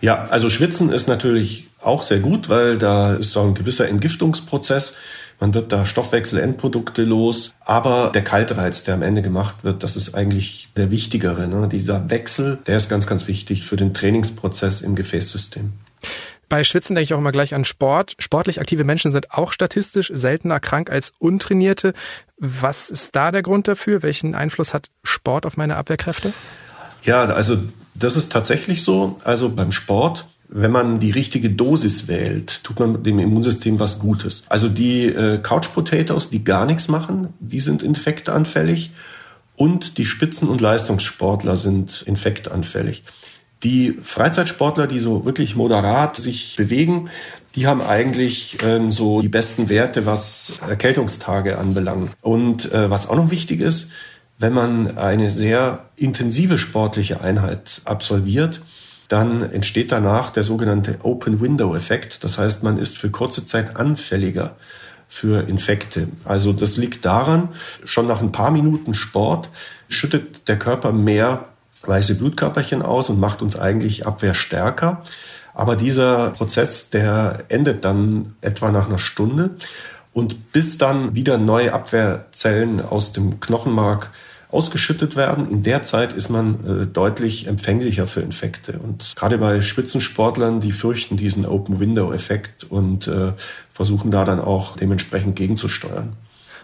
Ja, 0.01 0.25
also 0.25 0.49
Schwitzen 0.49 0.91
ist 0.91 1.07
natürlich 1.07 1.67
auch 1.81 2.03
sehr 2.03 2.19
gut, 2.19 2.49
weil 2.49 2.77
da 2.77 3.13
ist 3.13 3.31
so 3.31 3.41
ein 3.41 3.53
gewisser 3.53 3.87
Entgiftungsprozess. 3.87 4.93
Man 5.39 5.53
wird 5.53 5.71
da 5.71 5.85
Stoffwechselendprodukte 5.85 7.03
los. 7.03 7.55
Aber 7.61 8.11
der 8.13 8.23
Kaltreiz, 8.23 8.83
der 8.83 8.95
am 8.95 9.01
Ende 9.01 9.21
gemacht 9.21 9.63
wird, 9.63 9.83
das 9.83 9.95
ist 9.95 10.13
eigentlich 10.13 10.69
der 10.75 10.91
wichtigere. 10.91 11.47
Ne? 11.47 11.69
Dieser 11.69 12.09
Wechsel, 12.09 12.59
der 12.67 12.77
ist 12.77 12.89
ganz, 12.89 13.07
ganz 13.07 13.27
wichtig 13.27 13.63
für 13.63 13.77
den 13.77 13.93
Trainingsprozess 13.93 14.81
im 14.81 14.95
Gefäßsystem. 14.95 15.71
Bei 16.49 16.63
Schwitzen 16.63 16.95
denke 16.95 17.03
ich 17.05 17.13
auch 17.13 17.19
immer 17.19 17.31
gleich 17.31 17.53
an 17.53 17.63
Sport. 17.63 18.15
Sportlich 18.17 18.59
aktive 18.59 18.83
Menschen 18.83 19.11
sind 19.11 19.31
auch 19.31 19.53
statistisch 19.53 20.11
seltener 20.13 20.59
krank 20.59 20.89
als 20.89 21.13
untrainierte. 21.19 21.93
Was 22.37 22.89
ist 22.89 23.15
da 23.15 23.31
der 23.31 23.43
Grund 23.43 23.67
dafür? 23.67 24.01
Welchen 24.01 24.33
Einfluss 24.33 24.73
hat 24.73 24.89
Sport 25.03 25.45
auf 25.45 25.57
meine 25.57 25.75
Abwehrkräfte? 25.75 26.33
Ja, 27.03 27.23
also 27.25 27.59
das 27.93 28.15
ist 28.15 28.31
tatsächlich 28.31 28.83
so. 28.83 29.17
Also 29.23 29.49
beim 29.49 29.71
Sport, 29.71 30.25
wenn 30.47 30.71
man 30.71 30.99
die 30.99 31.11
richtige 31.11 31.49
Dosis 31.49 32.07
wählt, 32.07 32.63
tut 32.63 32.79
man 32.79 33.03
dem 33.03 33.19
Immunsystem 33.19 33.79
was 33.79 33.99
Gutes. 33.99 34.43
Also 34.49 34.67
die 34.67 35.05
äh, 35.05 35.37
Couch 35.39 35.71
Potatoes, 35.73 36.29
die 36.29 36.43
gar 36.43 36.65
nichts 36.65 36.87
machen, 36.87 37.33
die 37.39 37.59
sind 37.59 37.83
infektanfällig. 37.83 38.91
Und 39.55 39.97
die 39.97 40.05
Spitzen- 40.05 40.47
und 40.47 40.61
Leistungssportler 40.61 41.57
sind 41.57 42.03
infektanfällig. 42.07 43.03
Die 43.63 43.97
Freizeitsportler, 44.01 44.87
die 44.87 45.01
so 45.01 45.25
wirklich 45.25 45.57
moderat 45.57 46.15
sich 46.15 46.55
bewegen, 46.55 47.09
die 47.55 47.67
haben 47.67 47.81
eigentlich 47.81 48.57
ähm, 48.63 48.91
so 48.91 49.21
die 49.21 49.27
besten 49.27 49.67
Werte, 49.67 50.05
was 50.05 50.53
Erkältungstage 50.65 51.57
anbelangt. 51.57 52.11
Und 52.21 52.71
äh, 52.71 52.89
was 52.89 53.09
auch 53.09 53.15
noch 53.15 53.31
wichtig 53.31 53.59
ist, 53.59 53.89
wenn 54.39 54.53
man 54.53 54.97
eine 54.97 55.31
sehr 55.31 55.85
intensive 55.97 56.57
sportliche 56.57 57.21
Einheit 57.21 57.81
absolviert, 57.83 58.61
dann 59.09 59.41
entsteht 59.41 59.91
danach 59.91 60.31
der 60.31 60.43
sogenannte 60.43 60.99
Open 61.03 61.41
Window 61.41 61.75
Effekt. 61.75 62.23
Das 62.23 62.37
heißt, 62.37 62.63
man 62.63 62.77
ist 62.77 62.97
für 62.97 63.09
kurze 63.09 63.45
Zeit 63.45 63.75
anfälliger 63.75 64.55
für 65.09 65.47
Infekte. 65.49 66.07
Also 66.23 66.53
das 66.53 66.77
liegt 66.77 67.03
daran, 67.03 67.49
schon 67.83 68.07
nach 68.07 68.21
ein 68.21 68.31
paar 68.31 68.51
Minuten 68.51 68.93
Sport 68.93 69.49
schüttet 69.89 70.47
der 70.47 70.57
Körper 70.57 70.93
mehr 70.93 71.45
weiße 71.81 72.15
Blutkörperchen 72.15 72.81
aus 72.81 73.09
und 73.09 73.19
macht 73.19 73.41
uns 73.41 73.57
eigentlich 73.57 74.05
abwehrstärker. 74.05 75.03
Aber 75.53 75.75
dieser 75.75 76.31
Prozess, 76.31 76.89
der 76.89 77.43
endet 77.49 77.83
dann 77.83 78.35
etwa 78.41 78.71
nach 78.71 78.87
einer 78.87 78.99
Stunde. 78.99 79.51
Und 80.13 80.51
bis 80.51 80.77
dann 80.77 81.15
wieder 81.15 81.37
neue 81.37 81.73
Abwehrzellen 81.73 82.83
aus 82.83 83.11
dem 83.11 83.39
Knochenmark 83.39 84.11
ausgeschüttet 84.51 85.15
werden. 85.15 85.49
In 85.49 85.63
der 85.63 85.83
Zeit 85.83 86.13
ist 86.13 86.29
man 86.29 86.83
äh, 86.83 86.85
deutlich 86.87 87.47
empfänglicher 87.47 88.07
für 88.07 88.21
Infekte. 88.21 88.79
Und 88.79 89.15
gerade 89.15 89.37
bei 89.37 89.61
Spitzensportlern, 89.61 90.59
die 90.59 90.71
fürchten 90.71 91.17
diesen 91.17 91.45
Open-Window-Effekt 91.45 92.63
und 92.63 93.07
äh, 93.07 93.33
versuchen 93.71 94.11
da 94.11 94.25
dann 94.25 94.39
auch 94.39 94.75
dementsprechend 94.75 95.35
gegenzusteuern. 95.35 96.13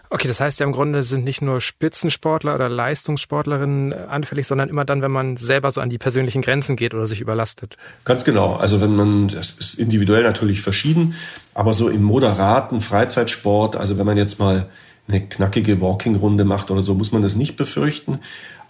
Okay, 0.10 0.27
das 0.27 0.39
heißt 0.39 0.60
ja 0.60 0.65
im 0.65 0.72
Grunde 0.72 1.04
sind 1.04 1.24
nicht 1.24 1.42
nur 1.42 1.62
Spitzensportler 1.62 2.56
oder 2.56 2.70
Leistungssportlerinnen 2.70 3.94
anfällig, 3.94 4.48
sondern 4.48 4.70
immer 4.70 4.86
dann, 4.86 5.01
wenn 5.01 5.12
man 5.12 5.38
selber 5.38 5.72
so 5.72 5.82
an 5.82 5.89
die 5.89 5.98
persönlichen 5.98 6.42
Grenzen 6.42 6.75
geht 6.75 6.94
oder 6.94 7.06
sich 7.06 7.22
überlastet. 7.22 7.75
Ganz 8.04 8.24
genau. 8.24 8.56
Also 8.56 8.82
wenn 8.82 8.96
man, 8.96 9.27
das 9.30 9.51
ist 9.51 9.80
individuell 9.80 10.24
natürlich 10.24 10.62
verschieden, 10.62 11.15
aber 11.54 11.74
so 11.74 11.89
im 11.89 12.04
moderaten 12.04 12.82
Freizeitsport, 12.82 13.75
also 13.75 13.98
wenn 13.98 14.06
man 14.06 14.18
jetzt 14.18 14.39
mal 14.39 14.70
eine 15.08 15.22
knackige 15.22 15.82
Walking-Runde 15.82 16.46
macht 16.46 16.72
oder 16.72 16.82
so, 16.82 16.94
muss 16.96 17.12
man 17.12 17.22
das 17.22 17.36
nicht 17.36 17.58
befürchten. 17.58 18.20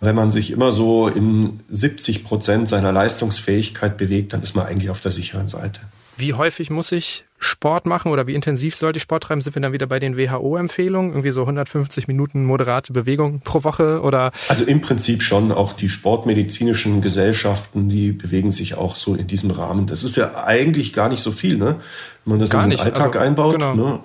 Wenn 0.01 0.15
man 0.15 0.32
sich 0.32 0.51
immer 0.51 0.72
so 0.72 1.08
in 1.08 1.62
70 1.70 2.24
Prozent 2.24 2.68
seiner 2.70 2.92
Leistungsfähigkeit 2.92 3.98
bewegt, 3.98 4.34
dann 4.34 4.44
ist 4.44 4.56
man 4.56 4.65
eigentlich 4.65 4.89
auf 4.89 5.01
der 5.01 5.12
sicheren 5.12 5.48
Seite. 5.48 5.82
Wie 6.17 6.34
häufig 6.34 6.69
muss 6.69 6.91
ich 6.91 7.25
Sport 7.39 7.86
machen 7.86 8.12
oder 8.12 8.25
wie 8.25 8.34
intensiv 8.34 8.75
sollte 8.75 8.98
ich 8.98 9.03
Sport 9.03 9.24
treiben? 9.24 9.41
Sind 9.41 9.55
wir 9.55 9.62
dann 9.62 9.74
wieder 9.74 9.86
bei 9.86 10.00
den 10.00 10.17
WHO-Empfehlungen? 10.17 11.12
Irgendwie 11.12 11.31
so 11.31 11.41
150 11.41 12.07
Minuten 12.07 12.45
moderate 12.45 12.93
Bewegung 12.93 13.41
pro 13.41 13.63
Woche 13.63 14.01
oder? 14.01 14.31
Also 14.48 14.63
im 14.63 14.81
Prinzip 14.81 15.22
schon 15.22 15.51
auch 15.51 15.74
die 15.74 15.89
sportmedizinischen 15.89 17.01
Gesellschaften, 17.01 17.89
die 17.89 18.13
bewegen 18.13 18.51
sich 18.51 18.75
auch 18.75 18.95
so 18.95 19.15
in 19.15 19.27
diesem 19.27 19.51
Rahmen. 19.51 19.88
Das 19.88 20.03
ist 20.03 20.15
ja 20.15 20.45
eigentlich 20.45 20.93
gar 20.93 21.10
nicht 21.10 21.22
so 21.22 21.31
viel, 21.31 21.57
ne? 21.57 21.75
Wenn 22.24 22.31
man 22.31 22.39
das 22.39 22.50
gar 22.50 22.63
in 22.63 22.69
den 22.69 22.77
nicht. 22.77 22.86
Alltag 22.86 23.15
also, 23.15 23.19
einbaut. 23.19 23.53
Genau. 23.53 23.75
Ne? 23.75 24.00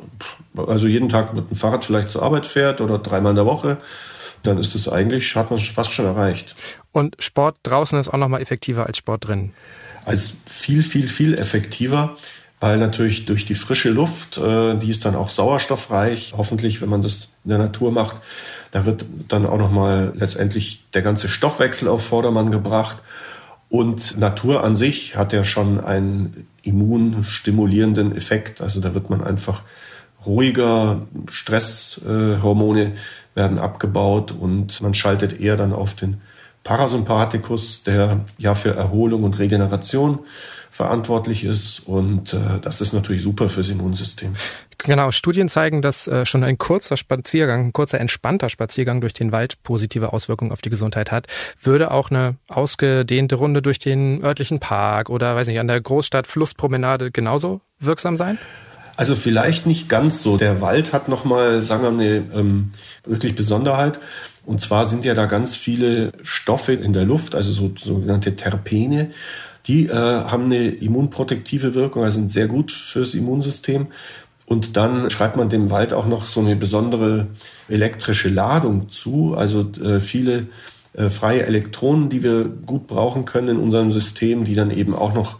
Also 0.56 0.88
jeden 0.88 1.08
Tag 1.08 1.32
mit 1.32 1.48
dem 1.48 1.56
Fahrrad 1.56 1.84
vielleicht 1.84 2.10
zur 2.10 2.22
Arbeit 2.22 2.46
fährt 2.46 2.80
oder 2.80 2.98
dreimal 2.98 3.30
in 3.30 3.36
der 3.36 3.46
Woche 3.46 3.78
dann 4.42 4.56
ist 4.56 4.74
es 4.74 4.88
eigentlich, 4.88 5.36
hat 5.36 5.50
man 5.50 5.60
fast 5.60 5.92
schon 5.92 6.06
erreicht. 6.06 6.56
Und 6.92 7.14
Sport 7.18 7.58
draußen 7.62 8.00
ist 8.00 8.08
auch 8.08 8.16
nochmal 8.16 8.40
effektiver 8.40 8.86
als 8.86 8.96
Sport 8.96 9.28
drin 9.28 9.52
als 10.10 10.32
viel, 10.44 10.82
viel, 10.82 11.06
viel 11.06 11.34
effektiver, 11.38 12.16
weil 12.58 12.78
natürlich 12.78 13.26
durch 13.26 13.46
die 13.46 13.54
frische 13.54 13.90
Luft, 13.90 14.38
äh, 14.38 14.74
die 14.74 14.90
ist 14.90 15.04
dann 15.04 15.14
auch 15.14 15.28
sauerstoffreich, 15.28 16.34
hoffentlich, 16.36 16.82
wenn 16.82 16.88
man 16.88 17.00
das 17.00 17.28
in 17.44 17.50
der 17.50 17.58
Natur 17.58 17.92
macht, 17.92 18.16
da 18.72 18.84
wird 18.86 19.04
dann 19.28 19.46
auch 19.46 19.58
nochmal 19.58 20.12
letztendlich 20.16 20.84
der 20.94 21.02
ganze 21.02 21.28
Stoffwechsel 21.28 21.86
auf 21.86 22.04
Vordermann 22.04 22.50
gebracht. 22.50 22.98
Und 23.68 24.18
Natur 24.18 24.64
an 24.64 24.74
sich 24.74 25.14
hat 25.14 25.32
ja 25.32 25.44
schon 25.44 25.78
einen 25.78 26.48
immunstimulierenden 26.62 28.16
Effekt. 28.16 28.60
Also 28.60 28.80
da 28.80 28.94
wird 28.94 29.10
man 29.10 29.22
einfach 29.22 29.62
ruhiger, 30.26 31.02
Stresshormone 31.30 32.92
werden 33.36 33.58
abgebaut 33.60 34.32
und 34.32 34.80
man 34.80 34.92
schaltet 34.92 35.40
eher 35.40 35.56
dann 35.56 35.72
auf 35.72 35.94
den 35.94 36.20
Parasympathikus, 36.64 37.84
der 37.84 38.20
ja 38.38 38.54
für 38.54 38.74
Erholung 38.74 39.24
und 39.24 39.38
Regeneration 39.38 40.20
verantwortlich 40.70 41.44
ist. 41.44 41.80
Und 41.80 42.32
äh, 42.32 42.60
das 42.62 42.80
ist 42.80 42.92
natürlich 42.92 43.22
super 43.22 43.48
fürs 43.48 43.68
Immunsystem. 43.68 44.34
Genau, 44.78 45.10
Studien 45.10 45.48
zeigen, 45.48 45.82
dass 45.82 46.06
äh, 46.08 46.24
schon 46.24 46.42
ein 46.42 46.56
kurzer 46.56 46.96
Spaziergang, 46.96 47.66
ein 47.66 47.72
kurzer 47.72 48.00
entspannter 48.00 48.48
Spaziergang 48.48 49.00
durch 49.00 49.12
den 49.12 49.32
Wald 49.32 49.62
positive 49.62 50.12
Auswirkungen 50.12 50.52
auf 50.52 50.62
die 50.62 50.70
Gesundheit 50.70 51.10
hat. 51.10 51.26
Würde 51.60 51.90
auch 51.90 52.10
eine 52.10 52.36
ausgedehnte 52.48 53.36
Runde 53.36 53.62
durch 53.62 53.78
den 53.78 54.22
örtlichen 54.24 54.60
Park 54.60 55.10
oder 55.10 55.36
weiß 55.36 55.48
nicht, 55.48 55.60
an 55.60 55.68
der 55.68 55.80
Großstadt 55.80 56.26
Flusspromenade 56.26 57.10
genauso 57.10 57.60
wirksam 57.78 58.16
sein? 58.16 58.38
Also 58.96 59.16
vielleicht 59.16 59.66
nicht 59.66 59.88
ganz 59.88 60.22
so. 60.22 60.36
Der 60.36 60.60
Wald 60.60 60.92
hat 60.92 61.08
nochmal, 61.08 61.62
sagen 61.62 61.82
wir, 61.82 61.90
eine 61.90 62.16
ähm, 62.34 62.72
wirklich 63.04 63.34
Besonderheit. 63.34 63.98
Und 64.50 64.60
zwar 64.60 64.84
sind 64.84 65.04
ja 65.04 65.14
da 65.14 65.26
ganz 65.26 65.54
viele 65.54 66.10
Stoffe 66.24 66.72
in 66.72 66.92
der 66.92 67.04
Luft, 67.04 67.36
also 67.36 67.52
so, 67.52 67.70
sogenannte 67.76 68.34
Terpene. 68.34 69.12
Die 69.68 69.86
äh, 69.86 69.94
haben 69.94 70.46
eine 70.46 70.70
immunprotektive 70.70 71.74
Wirkung, 71.74 72.02
also 72.02 72.18
sind 72.18 72.32
sehr 72.32 72.48
gut 72.48 72.72
fürs 72.72 73.14
Immunsystem. 73.14 73.86
Und 74.46 74.76
dann 74.76 75.08
schreibt 75.08 75.36
man 75.36 75.50
dem 75.50 75.70
Wald 75.70 75.92
auch 75.92 76.08
noch 76.08 76.24
so 76.24 76.40
eine 76.40 76.56
besondere 76.56 77.28
elektrische 77.68 78.28
Ladung 78.28 78.88
zu, 78.88 79.36
also 79.36 79.70
äh, 79.80 80.00
viele 80.00 80.48
äh, 80.94 81.10
freie 81.10 81.46
Elektronen, 81.46 82.10
die 82.10 82.24
wir 82.24 82.42
gut 82.46 82.88
brauchen 82.88 83.26
können 83.26 83.50
in 83.50 83.58
unserem 83.58 83.92
System, 83.92 84.42
die 84.42 84.56
dann 84.56 84.72
eben 84.72 84.96
auch 84.96 85.14
noch 85.14 85.38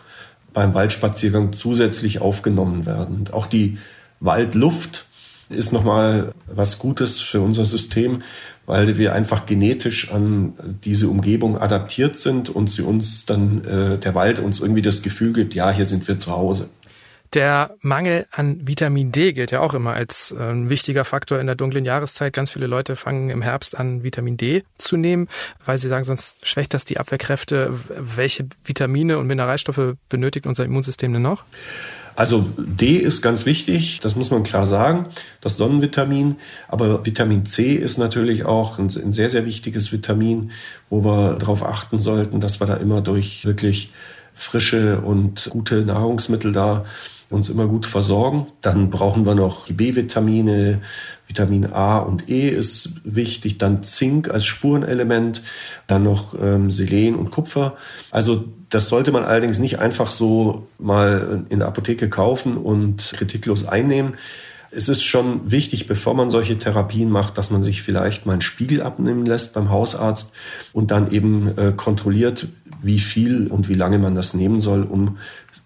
beim 0.52 0.72
Waldspaziergang 0.72 1.52
zusätzlich 1.52 2.20
aufgenommen 2.20 2.86
werden. 2.86 3.16
Und 3.16 3.32
auch 3.32 3.46
die 3.46 3.78
Waldluft 4.20 5.06
ist 5.50 5.72
nochmal 5.72 6.32
was 6.46 6.78
Gutes 6.78 7.20
für 7.20 7.40
unser 7.40 7.64
System, 7.64 8.22
weil 8.66 8.96
wir 8.98 9.12
einfach 9.14 9.46
genetisch 9.46 10.10
an 10.12 10.54
diese 10.84 11.08
Umgebung 11.08 11.58
adaptiert 11.58 12.16
sind 12.16 12.48
und 12.48 12.70
sie 12.70 12.82
uns 12.82 13.26
dann, 13.26 13.64
äh, 13.64 13.98
der 13.98 14.14
Wald 14.14 14.38
uns 14.38 14.60
irgendwie 14.60 14.82
das 14.82 15.02
Gefühl 15.02 15.32
gibt, 15.32 15.54
ja, 15.54 15.70
hier 15.70 15.86
sind 15.86 16.06
wir 16.06 16.18
zu 16.18 16.30
Hause. 16.30 16.68
Der 17.32 17.76
Mangel 17.80 18.26
an 18.32 18.66
Vitamin 18.66 19.12
D 19.12 19.32
gilt 19.32 19.52
ja 19.52 19.60
auch 19.60 19.74
immer 19.74 19.92
als 19.92 20.32
äh, 20.32 20.50
ein 20.50 20.68
wichtiger 20.68 21.04
Faktor 21.04 21.38
in 21.38 21.46
der 21.46 21.54
dunklen 21.54 21.84
Jahreszeit. 21.84 22.32
Ganz 22.32 22.50
viele 22.50 22.66
Leute 22.66 22.96
fangen 22.96 23.30
im 23.30 23.40
Herbst 23.40 23.78
an, 23.78 24.02
Vitamin 24.02 24.36
D 24.36 24.64
zu 24.78 24.96
nehmen, 24.96 25.28
weil 25.64 25.78
sie 25.78 25.86
sagen, 25.86 26.02
sonst 26.02 26.44
schwächt 26.44 26.74
das 26.74 26.84
die 26.84 26.98
Abwehrkräfte. 26.98 27.72
Welche 27.96 28.48
Vitamine 28.64 29.16
und 29.18 29.28
Mineralstoffe 29.28 29.94
benötigt 30.08 30.46
unser 30.46 30.64
Immunsystem 30.64 31.12
denn 31.12 31.22
noch? 31.22 31.44
Also 32.16 32.44
D 32.56 32.96
ist 32.96 33.22
ganz 33.22 33.46
wichtig, 33.46 34.00
das 34.00 34.16
muss 34.16 34.30
man 34.30 34.42
klar 34.42 34.66
sagen, 34.66 35.06
das 35.40 35.56
Sonnenvitamin. 35.56 36.36
Aber 36.68 37.06
Vitamin 37.06 37.46
C 37.46 37.74
ist 37.74 37.98
natürlich 37.98 38.44
auch 38.44 38.78
ein, 38.78 38.86
ein 38.86 39.12
sehr, 39.12 39.30
sehr 39.30 39.46
wichtiges 39.46 39.92
Vitamin, 39.92 40.50
wo 40.88 41.04
wir 41.04 41.36
darauf 41.38 41.64
achten 41.64 41.98
sollten, 41.98 42.40
dass 42.40 42.60
wir 42.60 42.66
da 42.66 42.76
immer 42.76 43.00
durch 43.00 43.44
wirklich 43.44 43.92
frische 44.32 45.00
und 45.00 45.48
gute 45.50 45.84
Nahrungsmittel 45.84 46.52
da 46.52 46.84
uns 47.30 47.48
immer 47.48 47.66
gut 47.66 47.86
versorgen. 47.86 48.48
Dann 48.60 48.90
brauchen 48.90 49.24
wir 49.24 49.34
noch 49.34 49.66
die 49.66 49.72
B-Vitamine, 49.72 50.80
Vitamin 51.30 51.72
A 51.72 51.98
und 51.98 52.28
E 52.28 52.48
ist 52.48 53.00
wichtig, 53.04 53.56
dann 53.56 53.84
Zink 53.84 54.28
als 54.28 54.44
Spurenelement, 54.44 55.42
dann 55.86 56.02
noch 56.02 56.34
ähm, 56.34 56.72
Selen 56.72 57.14
und 57.14 57.30
Kupfer. 57.30 57.76
Also 58.10 58.44
das 58.68 58.88
sollte 58.88 59.12
man 59.12 59.22
allerdings 59.22 59.60
nicht 59.60 59.78
einfach 59.78 60.10
so 60.10 60.66
mal 60.78 61.44
in 61.48 61.60
der 61.60 61.68
Apotheke 61.68 62.10
kaufen 62.10 62.56
und 62.56 63.12
kritiklos 63.16 63.66
einnehmen. 63.66 64.14
Es 64.72 64.88
ist 64.88 65.02
schon 65.02 65.50
wichtig, 65.50 65.86
bevor 65.86 66.14
man 66.14 66.30
solche 66.30 66.58
Therapien 66.58 67.10
macht, 67.10 67.38
dass 67.38 67.50
man 67.50 67.62
sich 67.62 67.82
vielleicht 67.82 68.26
mal 68.26 68.32
einen 68.34 68.40
Spiegel 68.40 68.82
abnehmen 68.82 69.24
lässt 69.24 69.54
beim 69.54 69.70
Hausarzt 69.70 70.30
und 70.72 70.90
dann 70.90 71.10
eben 71.12 71.56
äh, 71.58 71.72
kontrolliert, 71.76 72.48
wie 72.82 72.98
viel 72.98 73.46
und 73.46 73.68
wie 73.68 73.74
lange 73.74 73.98
man 73.98 74.14
das 74.14 74.34
nehmen 74.34 74.60
soll, 74.60 74.82
um 74.82 75.18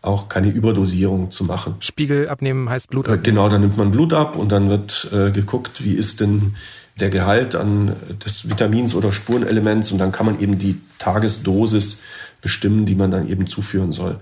auch 0.03 0.29
keine 0.29 0.49
Überdosierung 0.49 1.31
zu 1.31 1.45
machen. 1.45 1.77
Spiegel 1.81 2.29
abnehmen 2.29 2.69
heißt 2.69 2.91
Blut 2.91 3.07
äh, 3.07 3.13
abnehmen. 3.13 3.23
Genau, 3.25 3.49
dann 3.49 3.61
nimmt 3.63 3.77
man 3.77 3.91
Blut 3.91 4.13
ab 4.13 4.37
und 4.37 4.53
dann 4.53 4.69
wird 4.69 5.09
äh, 5.13 5.31
geguckt, 5.31 5.85
wie 5.85 5.95
ist 5.95 6.21
denn 6.21 6.55
der 7.01 7.11
Gehalt 7.11 7.55
an 7.55 7.97
des 8.25 8.49
Vitamins 8.49 8.95
oder 8.95 9.11
Spurenelements 9.13 9.91
und 9.91 9.99
dann 9.99 10.13
kann 10.13 10.27
man 10.27 10.41
eben 10.41 10.59
die 10.59 10.81
Tagesdosis 10.99 12.01
bestimmen, 12.41 12.87
die 12.87 12.95
man 12.95 13.11
dann 13.11 13.29
eben 13.29 13.47
zuführen 13.47 13.93
soll. 13.93 14.21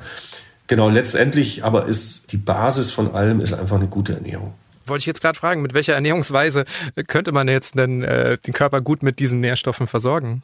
Genau, 0.68 0.88
letztendlich 0.88 1.64
aber 1.64 1.86
ist 1.86 2.32
die 2.32 2.38
Basis 2.38 2.90
von 2.90 3.14
allem 3.14 3.40
ist 3.40 3.52
einfach 3.52 3.76
eine 3.76 3.88
gute 3.88 4.14
Ernährung. 4.14 4.54
Wollte 4.86 5.02
ich 5.02 5.06
jetzt 5.06 5.20
gerade 5.20 5.38
fragen, 5.38 5.62
mit 5.62 5.74
welcher 5.74 5.94
Ernährungsweise 5.94 6.64
könnte 7.06 7.32
man 7.32 7.46
jetzt 7.46 7.76
denn 7.76 8.02
äh, 8.02 8.38
den 8.38 8.54
Körper 8.54 8.80
gut 8.80 9.02
mit 9.02 9.18
diesen 9.18 9.40
Nährstoffen 9.40 9.86
versorgen? 9.86 10.42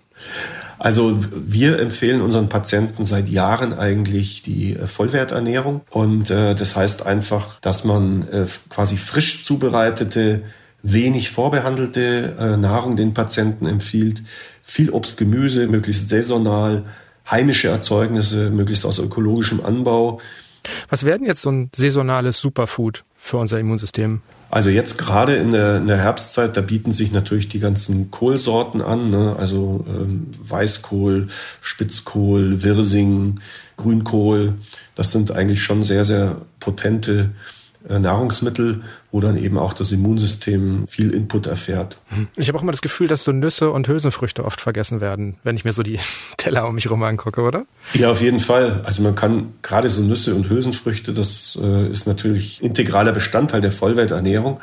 Also 0.79 1.19
wir 1.35 1.79
empfehlen 1.81 2.21
unseren 2.21 2.49
Patienten 2.49 3.05
seit 3.05 3.29
Jahren 3.29 3.77
eigentlich 3.77 4.43
die 4.43 4.77
äh, 4.77 4.87
Vollwerternährung. 4.87 5.83
Und 5.91 6.31
äh, 6.31 6.55
das 6.55 6.77
heißt 6.77 7.05
einfach, 7.05 7.61
dass 7.61 7.85
man 7.85 8.29
äh, 8.29 8.47
quasi 8.71 8.97
frisch 8.97 9.45
zubereitete, 9.45 10.43
wenig 10.83 11.31
vorbehandelte 11.31 12.37
äh, 12.39 12.57
Nahrung 12.57 12.97
den 12.97 13.13
Patienten 13.13 13.67
empfiehlt. 13.67 14.23
Viel 14.63 14.91
Obst, 14.91 15.17
Gemüse, 15.17 15.67
möglichst 15.67 16.09
saisonal, 16.09 16.85
heimische 17.29 17.69
Erzeugnisse, 17.69 18.51
möglichst 18.51 18.87
aus 18.87 18.99
ökologischem 18.99 19.65
Anbau. 19.65 20.21
Was 20.89 21.05
werden 21.05 21.27
jetzt 21.27 21.43
so 21.43 21.51
ein 21.51 21.71
saisonales 21.75 22.41
Superfood 22.41 23.05
für 23.17 23.39
unser 23.39 23.59
Immunsystem? 23.59 24.21
Also 24.51 24.71
jetzt 24.71 24.97
gerade 24.97 25.37
in 25.37 25.53
der, 25.53 25.77
in 25.77 25.87
der 25.87 25.99
Herbstzeit, 25.99 26.57
da 26.57 26.63
bieten 26.63 26.93
sich 26.93 27.13
natürlich 27.13 27.49
die 27.49 27.61
ganzen 27.61 28.11
Kohlsorten 28.11 28.81
an, 28.81 29.11
ne? 29.11 29.37
also 29.39 29.85
ähm, 29.87 30.29
Weißkohl, 30.41 31.29
Spitzkohl, 31.61 32.63
Wirsing, 32.63 33.41
Grünkohl. 33.77 34.55
Das 34.95 35.13
sind 35.13 35.33
eigentlich 35.33 35.63
schon 35.63 35.83
sehr, 35.83 36.07
sehr 36.07 36.37
potente 36.61 37.31
Nahrungsmittel, 37.89 38.83
wo 39.11 39.21
dann 39.21 39.37
eben 39.37 39.59
auch 39.59 39.73
das 39.73 39.93
Immunsystem 39.93 40.87
viel 40.89 41.15
Input 41.15 41.47
erfährt. 41.47 41.99
Mhm. 42.11 42.29
Ich 42.37 42.49
habe 42.49 42.59
auch 42.59 42.63
immer 42.63 42.73
das 42.73 42.83
Gefühl, 42.83 43.09
dass 43.09 43.25
so 43.25 43.33
Nüsse 43.33 43.71
und 43.71 43.89
Hülsenfrüchte 43.89 44.45
oft 44.45 44.61
vergessen 44.61 45.01
werden, 45.01 45.37
wenn 45.45 45.57
ich 45.57 45.65
mir 45.65 45.73
so 45.73 45.83
die 45.83 45.99
Teller 46.37 46.67
um 46.67 46.75
mich 46.75 46.85
herum 46.85 47.03
angucke, 47.03 47.41
oder? 47.41 47.65
Ja, 47.95 48.11
auf 48.11 48.21
jeden 48.21 48.41
Fall. 48.41 48.83
Also 48.85 49.03
man 49.03 49.15
kann 49.15 49.55
gerade 49.63 49.91
so 49.91 50.03
Nüsse 50.03 50.35
und 50.35 50.49
Hülsenfrüchte, 50.49 51.13
das 51.13 51.59
äh, 51.63 51.89
ist 51.89 52.07
natürlich 52.07 52.63
integraler 52.63 53.13
Bestandteil 53.13 53.61
der 53.61 53.73
Vollwerternährung 53.73 54.61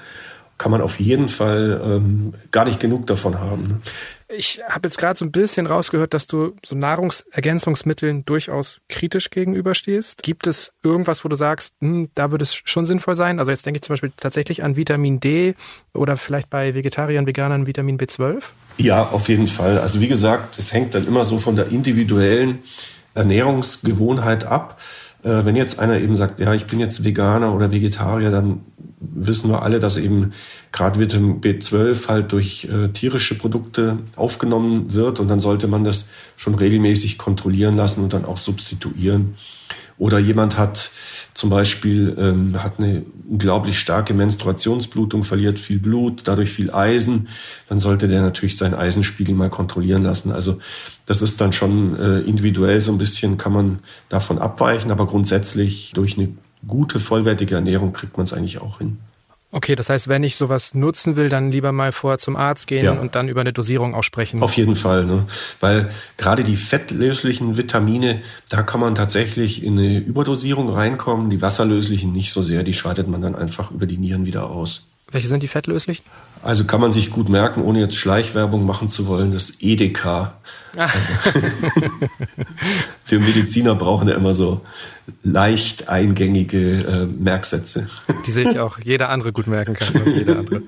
kann 0.58 0.72
man 0.72 0.82
auf 0.82 1.00
jeden 1.00 1.28
Fall 1.28 1.82
ähm, 1.84 2.34
gar 2.52 2.66
nicht 2.66 2.80
genug 2.80 3.08
davon 3.08 3.40
haben. 3.40 3.64
Ne? 3.64 3.80
Ich 4.28 4.60
habe 4.68 4.88
jetzt 4.88 4.98
gerade 4.98 5.18
so 5.18 5.24
ein 5.24 5.32
bisschen 5.32 5.68
rausgehört, 5.68 6.16
dass 6.16 6.26
du 6.26 6.56
so 6.66 6.76
Nahrungsergänzungsmitteln 6.76 8.26
durchaus 8.26 8.80
kritisch 8.90 9.30
gegenüberstehst. 9.30 10.24
Gibt 10.24 10.48
es 10.48 10.74
irgendwas, 10.82 11.24
wo 11.24 11.30
du 11.30 11.36
sagst, 11.36 11.76
hm, 11.80 12.10
da 12.16 12.32
würde 12.32 12.44
es 12.44 12.56
schon 12.56 12.86
sinnvoll 12.86 13.16
sein? 13.16 13.38
Also 13.38 13.52
jetzt 13.52 13.68
denke 13.68 13.78
ich 13.78 13.84
zum 13.84 13.94
Beispiel 13.94 14.12
tatsächlich 14.18 14.64
an 14.64 14.78
Vitamin 14.78 15.20
D 15.20 15.54
oder 15.94 16.18
vielleicht 16.18 16.50
bei 16.50 16.74
Vegetariern, 16.74 17.28
Veganern 17.28 17.68
Vitamin 17.68 18.00
B12? 18.00 18.42
Ja, 18.78 19.10
auf 19.10 19.30
jeden 19.30 19.48
Fall. 19.48 19.78
Also 19.78 20.02
wie 20.02 20.08
gesagt, 20.08 20.58
es 20.58 20.74
hängt 20.74 20.96
dann 20.96 21.06
immer 21.06 21.26
so 21.26 21.38
von 21.38 21.56
der 21.56 21.68
individuellen 21.68 22.60
Ernährungsgewohnheit 23.14 24.44
ab. 24.44 24.80
Äh, 25.26 25.44
wenn 25.44 25.56
jetzt 25.56 25.80
einer 25.80 26.00
eben 26.00 26.16
sagt, 26.16 26.40
ja, 26.40 26.54
ich 26.54 26.68
bin 26.68 26.80
jetzt 26.80 27.04
Veganer 27.04 27.54
oder 27.54 27.72
Vegetarier, 27.72 28.30
dann 28.30 28.62
wissen 29.00 29.50
wir 29.50 29.64
alle, 29.64 29.80
dass 29.80 29.98
eben 29.98 30.34
gerade 30.72 31.00
Vitamin 31.00 31.42
B12 31.42 32.08
halt 32.08 32.32
durch 32.32 32.66
äh, 32.72 32.90
tierische 32.90 33.36
Produkte 33.36 33.98
aufgenommen 34.16 34.94
wird 34.94 35.20
und 35.20 35.28
dann 35.28 35.40
sollte 35.40 35.68
man 35.68 35.84
das 35.84 36.10
schon 36.36 36.54
regelmäßig 36.54 37.18
kontrollieren 37.18 37.76
lassen 37.76 38.04
und 38.04 38.14
dann 38.14 38.26
auch 38.26 38.38
substituieren. 38.38 39.36
Oder 39.98 40.20
jemand 40.20 40.58
hat 40.58 40.92
zum 41.34 41.50
Beispiel 41.50 42.16
ähm, 42.20 42.62
hat 42.62 42.80
eine 42.80 43.04
unglaublich 43.30 43.80
starke 43.80 44.14
Menstruationsblutung, 44.14 45.24
verliert 45.24 45.58
viel 45.58 45.80
Blut, 45.80 46.24
dadurch 46.26 46.50
viel 46.50 46.72
Eisen, 46.72 47.30
dann 47.70 47.80
sollte 47.80 48.08
der 48.08 48.22
natürlich 48.22 48.58
seinen 48.58 48.74
Eisenspiegel 48.74 49.36
mal 49.36 49.50
kontrollieren 49.50 50.04
lassen. 50.04 50.32
Also 50.32 50.60
das 51.06 51.22
ist 51.22 51.40
dann 51.40 51.54
schon 51.54 51.98
äh, 51.98 52.20
individuell 52.20 52.82
so 52.82 52.92
ein 52.92 52.98
bisschen, 52.98 53.38
kann 53.38 53.54
man 53.54 53.80
davon 54.10 54.38
abweichen, 54.38 54.92
aber 54.92 55.08
grundsätzlich 55.08 55.92
durch 55.94 56.18
eine 56.18 56.30
gute, 56.68 57.00
vollwertige 57.00 57.56
Ernährung 57.56 57.94
kriegt 57.94 58.18
man 58.18 58.26
es 58.26 58.34
eigentlich 58.34 58.62
auch 58.62 58.80
hin. 58.80 58.98
Okay, 59.56 59.78
das 59.78 59.90
heißt, 59.90 60.10
wenn 60.10 60.22
ich 60.26 60.36
sowas 60.36 60.74
nutzen 60.74 61.16
will, 61.16 61.30
dann 61.30 61.50
lieber 61.50 61.72
mal 61.72 61.94
vorher 61.94 62.18
zum 62.18 62.36
Arzt 62.36 62.68
gehen 62.68 62.84
ja. 62.84 62.92
und 62.92 63.16
dann 63.16 63.30
über 63.30 63.40
eine 63.40 63.54
Dosierung 63.54 63.96
auch 63.96 64.04
sprechen. 64.04 64.44
Auf 64.44 64.58
jeden 64.58 64.76
Fall, 64.76 65.06
ne? 65.06 65.28
weil 65.62 65.92
gerade 66.18 66.44
die 66.44 66.58
fettlöslichen 66.58 67.56
Vitamine, 67.56 68.22
da 68.50 68.64
kann 68.64 68.82
man 68.82 68.96
tatsächlich 68.96 69.64
in 69.64 69.80
eine 69.80 70.00
Überdosierung 70.00 70.68
reinkommen. 70.68 71.30
Die 71.30 71.42
wasserlöslichen 71.42 72.12
nicht 72.12 72.34
so 72.34 72.44
sehr, 72.44 72.64
die 72.64 72.74
scheidet 72.74 73.08
man 73.08 73.22
dann 73.22 73.34
einfach 73.34 73.72
über 73.72 73.86
die 73.86 73.96
Nieren 73.96 74.26
wieder 74.26 74.50
aus. 74.50 74.88
Welche 75.10 75.30
sind 75.30 75.42
die 75.42 75.48
fettlöslichen? 75.48 76.04
Also 76.42 76.66
kann 76.66 76.82
man 76.82 76.92
sich 76.92 77.10
gut 77.10 77.30
merken, 77.30 77.62
ohne 77.62 77.80
jetzt 77.80 77.96
Schleichwerbung 77.96 78.66
machen 78.66 78.88
zu 78.88 79.08
wollen, 79.08 79.32
das 79.32 79.54
EDK. 79.60 80.34
Ah. 80.78 80.90
Wir 83.08 83.20
Mediziner 83.20 83.76
brauchen 83.76 84.08
ja 84.08 84.16
immer 84.16 84.36
so 84.36 84.62
leicht 85.24 85.90
eingängige 85.90 86.84
äh, 86.84 87.06
Merksätze. 87.06 87.88
Die 88.26 88.32
sich 88.32 88.60
auch 88.60 88.80
jeder 88.80 89.10
andere 89.10 89.32
gut 89.32 89.48
merken 89.48 89.74
kann. 89.74 90.06
Jeder 90.06 90.40
andere. 90.40 90.64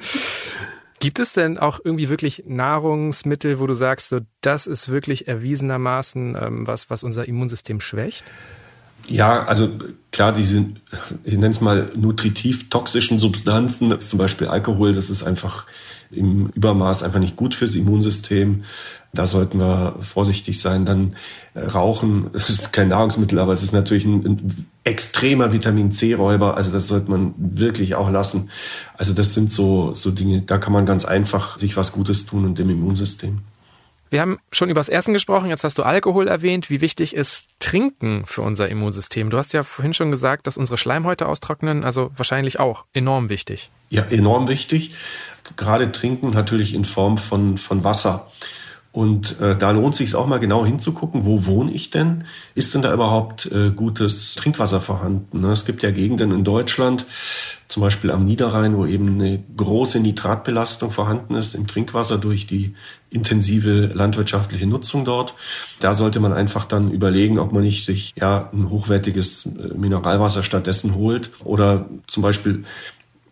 Gibt 1.00 1.20
es 1.20 1.34
denn 1.34 1.60
auch 1.60 1.80
irgendwie 1.84 2.10
wirklich 2.10 2.44
Nahrungsmittel, 2.48 3.60
wo 3.60 3.68
du 3.68 3.76
sagst, 3.76 4.10
so 4.10 4.22
das 4.42 4.66
ist 4.66 4.90
wirklich 4.90 5.28
erwiesenermaßen 5.28 6.36
ähm, 6.42 6.66
was, 6.68 6.90
was 6.90 7.04
unser 7.04 7.28
Immunsystem 7.28 7.82
schwächt? 7.82 8.26
Ja, 9.08 9.44
also 9.44 9.70
klar, 10.18 10.34
diese, 10.34 10.66
ich 11.24 11.34
nenne 11.34 11.50
es 11.50 11.62
mal 11.62 11.92
nutritiv 11.96 12.72
toxischen 12.72 13.20
Substanzen, 13.20 14.00
zum 14.00 14.18
Beispiel 14.18 14.48
Alkohol, 14.48 14.96
das 14.96 15.12
ist 15.12 15.22
einfach 15.22 15.68
im 16.10 16.50
Übermaß 16.56 17.04
einfach 17.04 17.20
nicht 17.20 17.36
gut 17.36 17.54
fürs 17.54 17.76
Immunsystem. 17.76 18.64
Da 19.14 19.28
sollten 19.28 19.60
wir 19.60 19.98
vorsichtig 20.02 20.60
sein. 20.60 20.88
Dann 20.88 21.16
äh, 21.54 21.60
Rauchen, 21.60 22.30
das 22.34 22.50
ist 22.50 22.74
kein 22.74 22.88
Nahrungsmittel, 22.88 23.38
aber 23.38 23.54
es 23.54 23.62
ist 23.62 23.74
natürlich 23.74 24.06
ein, 24.06 24.26
ein 24.26 24.66
extremer 24.86 25.54
Vitamin 25.54 25.92
C-Räuber. 25.92 26.58
Also 26.58 26.72
das 26.72 26.88
sollte 26.88 27.12
man 27.12 27.36
wirklich 27.38 27.94
auch 27.94 28.10
lassen. 28.10 28.50
Also 28.98 29.14
das 29.14 29.36
sind 29.36 29.52
so, 29.52 29.94
so 29.94 30.10
Dinge, 30.10 30.42
da 30.42 30.58
kann 30.58 30.74
man 30.74 30.88
ganz 30.88 31.06
einfach 31.06 31.60
sich 31.60 31.78
was 31.78 31.92
Gutes 31.92 32.26
tun 32.26 32.44
und 32.44 32.58
dem 32.58 32.72
Immunsystem. 32.72 33.42
Wir 34.10 34.22
haben 34.22 34.40
schon 34.52 34.70
über 34.70 34.80
das 34.80 34.90
Essen 34.90 35.14
gesprochen, 35.14 35.50
jetzt 35.50 35.64
hast 35.64 35.78
du 35.78 35.84
Alkohol 35.84 36.28
erwähnt. 36.28 36.70
Wie 36.70 36.82
wichtig 36.82 37.16
ist 37.16 37.48
Trinken 37.60 38.26
für 38.26 38.42
unser 38.42 38.70
Immunsystem? 38.70 39.30
Du 39.30 39.38
hast 39.38 39.54
ja 39.54 39.64
vorhin 39.64 39.94
schon 39.94 40.12
gesagt, 40.12 40.48
dass 40.48 40.58
unsere 40.58 40.78
Schleimhäute 40.78 41.28
austrocknen, 41.28 41.84
also 41.84 42.12
wahrscheinlich 42.16 42.60
auch 42.60 42.86
enorm 42.94 43.30
wichtig. 43.30 43.70
Ja, 43.90 44.04
enorm 44.04 44.48
wichtig. 44.48 44.94
Gerade 45.56 45.92
Trinken 45.92 46.32
natürlich 46.32 46.74
in 46.74 46.86
Form 46.86 47.18
von, 47.18 47.58
von 47.58 47.84
Wasser. 47.84 48.32
Und 48.98 49.40
äh, 49.42 49.56
da 49.56 49.70
lohnt 49.70 49.94
sich 49.94 50.16
auch 50.16 50.26
mal 50.26 50.40
genau 50.40 50.66
hinzugucken, 50.66 51.24
wo 51.24 51.46
wohne 51.46 51.72
ich 51.72 51.92
denn? 51.92 52.24
Ist 52.56 52.74
denn 52.74 52.82
da 52.82 52.92
überhaupt 52.92 53.46
äh, 53.46 53.70
gutes 53.70 54.34
Trinkwasser 54.34 54.82
vorhanden? 54.82 55.42
Ne? 55.42 55.52
Es 55.52 55.66
gibt 55.66 55.84
ja 55.84 55.92
Gegenden 55.92 56.32
in 56.32 56.44
Deutschland, 56.44 57.06
zum 57.68 57.82
Beispiel 57.82 58.10
am 58.10 58.26
Niederrhein, 58.26 58.76
wo 58.76 58.88
eben 58.88 59.22
eine 59.22 59.44
große 59.56 60.00
Nitratbelastung 60.00 60.90
vorhanden 60.90 61.36
ist 61.36 61.54
im 61.54 61.68
Trinkwasser 61.68 62.18
durch 62.18 62.48
die 62.48 62.74
intensive 63.12 63.92
landwirtschaftliche 63.94 64.66
Nutzung 64.66 65.06
dort. 65.06 65.36
Da 65.80 65.94
sollte 65.94 66.20
man 66.20 66.34
einfach 66.34 66.66
dann 66.66 66.90
überlegen, 66.90 67.38
ob 67.38 67.52
man 67.52 67.62
nicht 67.62 67.86
sich 67.86 68.16
ja 68.20 68.50
ein 68.52 68.72
hochwertiges 68.72 69.46
äh, 69.46 69.78
Mineralwasser 69.78 70.42
stattdessen 70.42 70.96
holt. 70.96 71.30
Oder 71.44 71.88
zum 72.08 72.24
Beispiel 72.24 72.64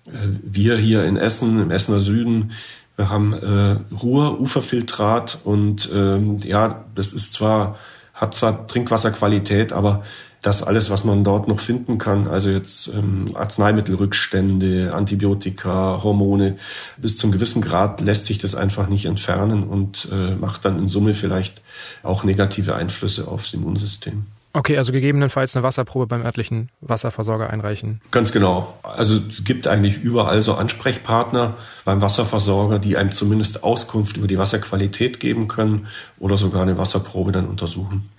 äh, 0.05 0.11
wir 0.43 0.77
hier 0.77 1.05
in 1.05 1.17
Essen, 1.17 1.59
im 1.59 1.71
Essener 1.71 2.01
Süden, 2.01 2.51
wir 2.97 3.09
haben 3.09 3.33
äh, 3.33 3.95
Ruhr, 3.95 4.39
Uferfiltrat 4.39 5.39
und 5.43 5.89
ähm, 5.93 6.39
ja, 6.43 6.85
das 6.95 7.13
ist 7.13 7.33
zwar, 7.33 7.77
hat 8.13 8.35
zwar 8.35 8.67
Trinkwasserqualität, 8.67 9.73
aber 9.73 10.03
das 10.41 10.61
alles, 10.61 10.89
was 10.89 11.03
man 11.03 11.23
dort 11.23 11.47
noch 11.47 11.59
finden 11.59 11.97
kann, 11.97 12.27
also 12.27 12.49
jetzt 12.49 12.87
ähm, 12.89 13.31
Arzneimittelrückstände, 13.33 14.93
Antibiotika, 14.93 16.01
Hormone, 16.03 16.57
bis 16.97 17.17
zum 17.17 17.31
gewissen 17.31 17.61
Grad 17.61 17.99
lässt 18.01 18.25
sich 18.25 18.37
das 18.37 18.53
einfach 18.53 18.87
nicht 18.87 19.05
entfernen 19.05 19.63
und 19.63 20.07
äh, 20.11 20.35
macht 20.35 20.63
dann 20.65 20.77
in 20.77 20.87
Summe 20.87 21.15
vielleicht 21.15 21.61
auch 22.03 22.23
negative 22.23 22.75
Einflüsse 22.75 23.27
aufs 23.27 23.53
Immunsystem. 23.53 24.27
Okay, 24.55 24.77
also 24.77 24.93
gegebenenfalls 24.93 25.53
eine 25.53 25.63
Wasserprobe 25.63 26.07
beim 26.07 26.23
örtlichen 26.23 26.71
Wasserversorger 26.79 27.49
einreichen. 27.49 27.99
Ganz 28.11 28.31
genau. 28.31 28.79
Also 28.83 29.19
es 29.29 29.43
gibt 29.43 29.67
eigentlich 29.67 29.97
überall 29.97 30.41
so 30.41 30.53
Ansprechpartner 30.53 31.55
beim 31.83 32.01
Wasserversorger, 32.01 32.79
die 32.79 32.95
einem 32.95 33.11
zumindest 33.11 33.65
Auskunft 33.65 34.15
über 34.15 34.27
die 34.27 34.37
Wasserqualität 34.37 35.19
geben 35.19 35.49
können 35.49 35.87
oder 36.19 36.37
sogar 36.37 36.61
eine 36.61 36.77
Wasserprobe 36.77 37.33
dann 37.33 37.47
untersuchen. 37.47 38.09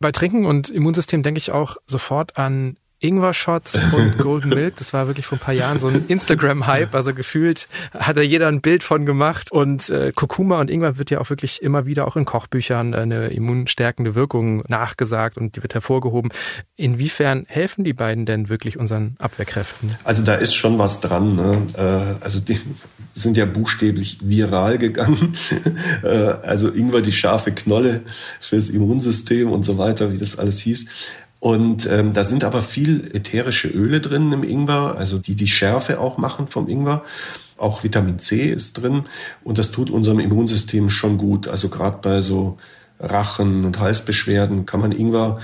Bei 0.00 0.12
Trinken 0.12 0.46
und 0.46 0.70
Immunsystem 0.70 1.22
denke 1.22 1.36
ich 1.36 1.52
auch 1.52 1.76
sofort 1.86 2.38
an 2.38 2.78
Ingwer-Shots 3.02 3.78
und 3.92 4.18
Golden 4.22 4.50
Milk. 4.50 4.76
Das 4.76 4.92
war 4.92 5.06
wirklich 5.06 5.26
vor 5.26 5.38
ein 5.38 5.40
paar 5.40 5.54
Jahren 5.54 5.78
so 5.78 5.88
ein 5.88 6.04
Instagram-Hype. 6.08 6.94
Also 6.94 7.14
gefühlt 7.14 7.68
hat 7.92 8.16
da 8.16 8.20
jeder 8.20 8.48
ein 8.48 8.60
Bild 8.60 8.82
von 8.82 9.04
gemacht. 9.04 9.52
Und 9.52 9.90
äh, 9.90 10.12
Kurkuma 10.14 10.60
und 10.60 10.70
Ingwer 10.70 10.98
wird 10.98 11.10
ja 11.10 11.20
auch 11.20 11.30
wirklich 11.30 11.62
immer 11.62 11.86
wieder 11.86 12.06
auch 12.06 12.16
in 12.16 12.24
Kochbüchern 12.24 12.94
eine 12.94 13.28
immunstärkende 13.28 14.14
Wirkung 14.14 14.62
nachgesagt 14.68 15.36
und 15.36 15.56
die 15.56 15.62
wird 15.62 15.74
hervorgehoben. 15.74 16.30
Inwiefern 16.76 17.44
helfen 17.48 17.84
die 17.84 17.92
beiden 17.92 18.26
denn 18.26 18.48
wirklich 18.48 18.78
unseren 18.78 19.16
Abwehrkräften? 19.18 19.96
Also 20.04 20.22
da 20.22 20.34
ist 20.34 20.54
schon 20.54 20.78
was 20.78 21.00
dran. 21.00 21.36
Ne? 21.36 21.66
Äh, 21.76 22.24
also 22.24 22.40
die 22.40 22.58
sind 23.14 23.36
ja 23.36 23.44
buchstäblich 23.44 24.18
viral 24.22 24.78
gegangen. 24.78 25.36
äh, 26.02 26.08
also 26.08 26.70
Ingwer, 26.70 27.02
die 27.02 27.12
scharfe 27.12 27.52
Knolle 27.52 28.02
fürs 28.40 28.70
Immunsystem 28.70 29.50
und 29.50 29.64
so 29.64 29.78
weiter, 29.78 30.12
wie 30.12 30.18
das 30.18 30.38
alles 30.38 30.60
hieß. 30.60 30.86
Und 31.42 31.86
ähm, 31.90 32.12
da 32.12 32.22
sind 32.22 32.44
aber 32.44 32.62
viel 32.62 33.10
ätherische 33.14 33.66
Öle 33.66 34.00
drin 34.00 34.30
im 34.30 34.44
Ingwer, 34.44 34.94
also 34.96 35.18
die 35.18 35.34
die 35.34 35.48
Schärfe 35.48 35.98
auch 35.98 36.16
machen 36.16 36.46
vom 36.46 36.68
Ingwer. 36.68 37.02
Auch 37.56 37.82
Vitamin 37.82 38.20
C 38.20 38.48
ist 38.48 38.74
drin 38.74 39.06
und 39.42 39.58
das 39.58 39.72
tut 39.72 39.90
unserem 39.90 40.20
Immunsystem 40.20 40.88
schon 40.88 41.18
gut. 41.18 41.48
Also 41.48 41.68
gerade 41.68 41.98
bei 42.00 42.20
so 42.20 42.58
Rachen- 43.00 43.64
und 43.64 43.80
Halsbeschwerden 43.80 44.66
kann 44.66 44.78
man 44.78 44.92
Ingwer 44.92 45.40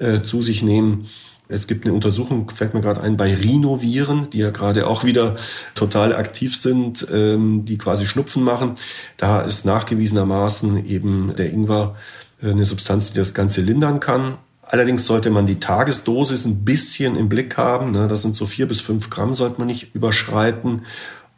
äh, 0.00 0.22
zu 0.22 0.42
sich 0.42 0.64
nehmen. 0.64 1.06
Es 1.46 1.68
gibt 1.68 1.84
eine 1.84 1.94
Untersuchung, 1.94 2.50
fällt 2.50 2.74
mir 2.74 2.80
gerade 2.80 3.00
ein, 3.00 3.16
bei 3.16 3.32
Rhinoviren, 3.32 4.28
die 4.30 4.38
ja 4.38 4.50
gerade 4.50 4.88
auch 4.88 5.04
wieder 5.04 5.36
total 5.76 6.12
aktiv 6.16 6.56
sind, 6.56 7.06
ähm, 7.12 7.64
die 7.64 7.78
quasi 7.78 8.06
Schnupfen 8.06 8.42
machen. 8.42 8.74
Da 9.16 9.42
ist 9.42 9.64
nachgewiesenermaßen 9.64 10.86
eben 10.86 11.36
der 11.38 11.52
Ingwer 11.52 11.94
äh, 12.42 12.50
eine 12.50 12.64
Substanz, 12.64 13.12
die 13.12 13.18
das 13.18 13.32
Ganze 13.32 13.60
lindern 13.60 14.00
kann. 14.00 14.38
Allerdings 14.68 15.06
sollte 15.06 15.30
man 15.30 15.46
die 15.46 15.60
Tagesdosis 15.60 16.44
ein 16.44 16.64
bisschen 16.64 17.16
im 17.16 17.28
Blick 17.28 17.56
haben. 17.56 17.92
Ne? 17.92 18.08
Das 18.08 18.22
sind 18.22 18.34
so 18.34 18.46
vier 18.46 18.66
bis 18.66 18.80
fünf 18.80 19.10
Gramm, 19.10 19.34
sollte 19.34 19.58
man 19.58 19.68
nicht 19.68 19.94
überschreiten. 19.94 20.82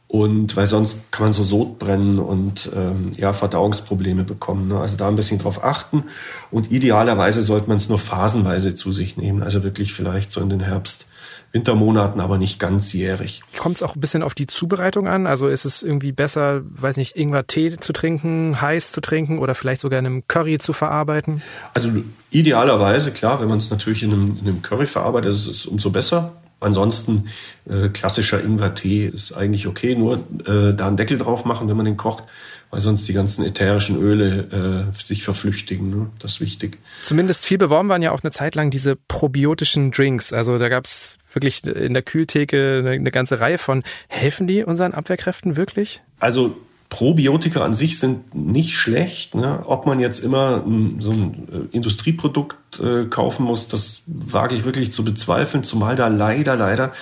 Und 0.07 0.57
weil 0.57 0.67
sonst 0.67 1.12
kann 1.12 1.27
man 1.27 1.33
so 1.35 1.45
Sodbrennen 1.45 2.19
und 2.19 2.71
ähm, 2.75 3.12
ja, 3.19 3.35
Verdauungsprobleme 3.35 4.25
bekommen. 4.25 4.69
Ne? 4.69 4.81
Also 4.81 4.97
da 4.97 5.07
ein 5.09 5.17
bisschen 5.17 5.38
drauf 5.38 5.62
achten. 5.62 6.05
Und 6.51 6.73
idealerweise 6.73 7.43
sollte 7.43 7.69
man 7.69 7.77
es 7.77 7.91
nur 7.91 7.99
phasenweise 7.99 8.75
zu 8.75 8.93
sich 8.93 9.19
nehmen. 9.19 9.43
Also 9.43 9.62
wirklich 9.62 9.93
vielleicht 9.93 10.33
so 10.33 10.41
in 10.41 10.49
den 10.49 10.61
Herbst 10.61 11.08
Wintermonaten, 11.53 12.21
aber 12.21 12.37
nicht 12.37 12.59
ganzjährig. 12.59 13.43
Kommt 13.57 13.77
es 13.77 13.83
auch 13.83 13.97
ein 13.97 14.01
bisschen 14.01 14.23
auf 14.23 14.35
die 14.35 14.47
Zubereitung 14.47 15.09
an? 15.09 15.27
Also 15.27 15.49
ist 15.49 15.65
es 15.65 15.83
irgendwie 15.83 16.13
besser, 16.13 16.61
weiß 16.65 16.99
nicht, 16.99 17.17
Ingwer-Tee 17.17 17.79
zu 17.79 17.93
trinken, 17.93 18.61
heiß 18.61 18.93
zu 18.93 19.01
trinken 19.01 19.39
oder 19.39 19.55
vielleicht 19.55 19.81
sogar 19.81 19.99
in 19.99 20.07
einem 20.07 20.29
Curry 20.29 20.59
zu 20.59 20.73
verarbeiten? 20.75 21.43
Also 21.73 21.91
idealerweise, 22.31 23.13
klar, 23.13 23.41
wenn 23.41 23.49
man 23.49 23.59
es 23.59 23.71
natürlich 23.71 24.03
in 24.03 24.13
einem, 24.13 24.39
in 24.41 24.49
einem 24.49 24.63
Curry 24.63 24.87
verarbeitet, 24.87 25.33
ist 25.33 25.47
es 25.47 25.67
umso 25.67 25.91
besser. 25.91 26.33
Ansonsten 26.61 27.29
äh, 27.69 27.89
klassischer 27.89 28.43
Ingwer-Tee 28.43 29.07
ist 29.07 29.33
eigentlich 29.33 29.67
okay, 29.67 29.95
nur 29.95 30.17
äh, 30.45 30.75
da 30.75 30.89
einen 30.89 30.97
Deckel 30.97 31.17
drauf 31.17 31.45
machen, 31.45 31.69
wenn 31.69 31.77
man 31.77 31.87
den 31.87 31.97
kocht, 31.97 32.25
weil 32.71 32.81
sonst 32.81 33.07
die 33.09 33.13
ganzen 33.13 33.45
ätherischen 33.45 33.97
Öle 33.97 34.89
äh, 34.93 35.07
sich 35.07 35.23
verflüchtigen. 35.23 35.89
Ne? 35.89 36.11
Das 36.19 36.33
ist 36.33 36.41
wichtig. 36.41 36.79
Zumindest 37.03 37.47
viel 37.47 37.59
beworben 37.59 37.89
waren 37.89 38.03
ja 38.03 38.11
auch 38.11 38.23
eine 38.23 38.33
Zeit 38.33 38.57
lang 38.57 38.71
diese 38.71 38.97
probiotischen 38.97 39.93
Drinks. 39.93 40.33
Also 40.33 40.59
da 40.59 40.69
gab's 40.69 41.17
wirklich 41.33 41.64
in 41.64 41.95
der 41.95 42.03
Kühltheke 42.03 42.79
eine, 42.81 42.91
eine 42.91 43.11
ganze 43.11 43.41
Reihe 43.41 43.59
von. 43.59 43.83
Helfen 44.09 44.47
die 44.47 44.64
unseren 44.64 44.93
Abwehrkräften 44.93 45.57
wirklich? 45.57 46.01
Also 46.21 46.57
Probiotika 46.91 47.62
an 47.62 47.75
sich 47.75 47.99
sind 47.99 48.35
nicht 48.35 48.75
schlecht. 48.75 49.35
Ne? 49.35 49.62
Ob 49.67 49.85
man 49.85 50.01
jetzt 50.01 50.21
immer 50.21 50.64
so 51.01 51.11
ein 51.11 51.49
äh, 51.53 51.77
Industrieprodukt 51.77 52.81
äh, 52.81 53.05
kaufen 53.05 53.45
muss, 53.45 53.69
das 53.69 54.03
wage 54.07 54.55
ich 54.55 54.64
wirklich 54.64 54.93
zu 54.93 55.05
bezweifeln, 55.05 55.64
zumal 55.64 55.97
da 55.97 56.09
leider, 56.09 56.57
leider 56.57 56.93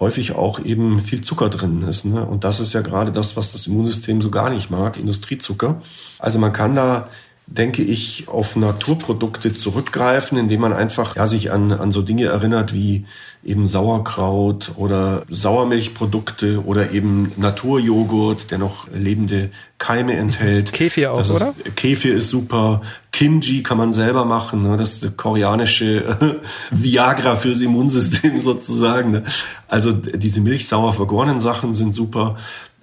häufig 0.00 0.32
auch 0.32 0.64
eben 0.64 0.98
viel 0.98 1.22
Zucker 1.22 1.48
drin 1.48 1.86
ist. 1.88 2.04
Ne? 2.04 2.26
Und 2.26 2.42
das 2.42 2.58
ist 2.58 2.72
ja 2.72 2.80
gerade 2.80 3.12
das, 3.12 3.36
was 3.36 3.52
das 3.52 3.68
Immunsystem 3.68 4.20
so 4.20 4.30
gar 4.30 4.50
nicht 4.50 4.70
mag, 4.70 4.98
Industriezucker. 4.98 5.80
Also 6.18 6.40
man 6.40 6.52
kann 6.52 6.74
da 6.74 7.08
denke 7.46 7.82
ich, 7.82 8.28
auf 8.28 8.56
Naturprodukte 8.56 9.54
zurückgreifen, 9.54 10.36
indem 10.36 10.60
man 10.60 10.72
einfach 10.72 11.16
ja, 11.16 11.26
sich 11.26 11.52
an, 11.52 11.72
an 11.72 11.92
so 11.92 12.02
Dinge 12.02 12.26
erinnert 12.26 12.74
wie 12.74 13.06
eben 13.44 13.68
Sauerkraut 13.68 14.72
oder 14.76 15.22
Sauermilchprodukte 15.30 16.64
oder 16.64 16.90
eben 16.90 17.32
Naturjoghurt, 17.36 18.50
der 18.50 18.58
noch 18.58 18.88
lebende 18.92 19.50
Keime 19.78 20.14
enthält. 20.14 20.72
Kefir 20.72 21.12
auch, 21.12 21.20
ist, 21.20 21.30
oder? 21.30 21.54
Kefir 21.76 22.16
ist 22.16 22.30
super. 22.30 22.82
Kimchi 23.12 23.62
kann 23.62 23.78
man 23.78 23.92
selber 23.92 24.24
machen. 24.24 24.64
Ne? 24.64 24.76
Das 24.76 24.94
ist 24.94 25.04
der 25.04 25.10
koreanische 25.10 26.40
Viagra 26.70 27.36
fürs 27.36 27.60
Immunsystem 27.60 28.40
sozusagen. 28.40 29.12
Ne? 29.12 29.22
Also 29.68 29.92
diese 29.92 30.40
milchsauer 30.40 30.92
vergorenen 30.92 31.38
Sachen 31.38 31.74
sind 31.74 31.94
super. 31.94 32.36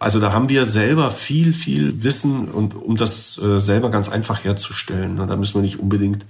Also 0.03 0.19
da 0.19 0.33
haben 0.33 0.49
wir 0.49 0.65
selber 0.65 1.11
viel, 1.11 1.53
viel 1.53 2.03
Wissen 2.03 2.49
und 2.51 2.75
um 2.75 2.97
das 2.97 3.41
äh, 3.41 3.61
selber 3.61 3.89
ganz 3.89 4.09
einfach 4.09 4.43
herzustellen. 4.43 5.15
Ne? 5.15 5.27
Da 5.27 5.37
müssen 5.37 5.53
wir 5.55 5.61
nicht 5.61 5.79
unbedingt 5.79 6.25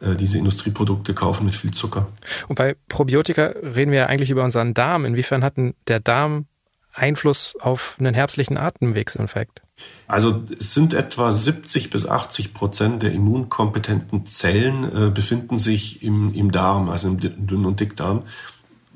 äh, 0.00 0.16
diese 0.16 0.36
Industrieprodukte 0.36 1.14
kaufen 1.14 1.46
mit 1.46 1.54
viel 1.54 1.70
Zucker. 1.70 2.08
Und 2.48 2.56
bei 2.56 2.74
Probiotika 2.88 3.54
reden 3.62 3.92
wir 3.92 3.98
ja 4.00 4.06
eigentlich 4.06 4.30
über 4.30 4.42
unseren 4.42 4.74
Darm. 4.74 5.04
Inwiefern 5.04 5.44
hat 5.44 5.56
denn 5.58 5.74
der 5.86 6.00
Darm 6.00 6.46
Einfluss 6.92 7.54
auf 7.60 7.94
einen 8.00 8.14
herzlichen 8.14 8.56
Atemwegsinfekt? 8.56 9.62
Also 10.08 10.42
es 10.58 10.74
sind 10.74 10.92
etwa 10.92 11.30
70 11.30 11.90
bis 11.90 12.08
80 12.08 12.52
Prozent 12.52 13.04
der 13.04 13.12
immunkompetenten 13.12 14.26
Zellen 14.26 14.84
äh, 14.84 15.10
befinden 15.10 15.60
sich 15.60 16.02
im, 16.02 16.34
im 16.34 16.50
Darm, 16.50 16.88
also 16.88 17.06
im 17.06 17.20
Dünn- 17.20 17.64
und 17.64 17.78
Dickdarm. 17.78 18.24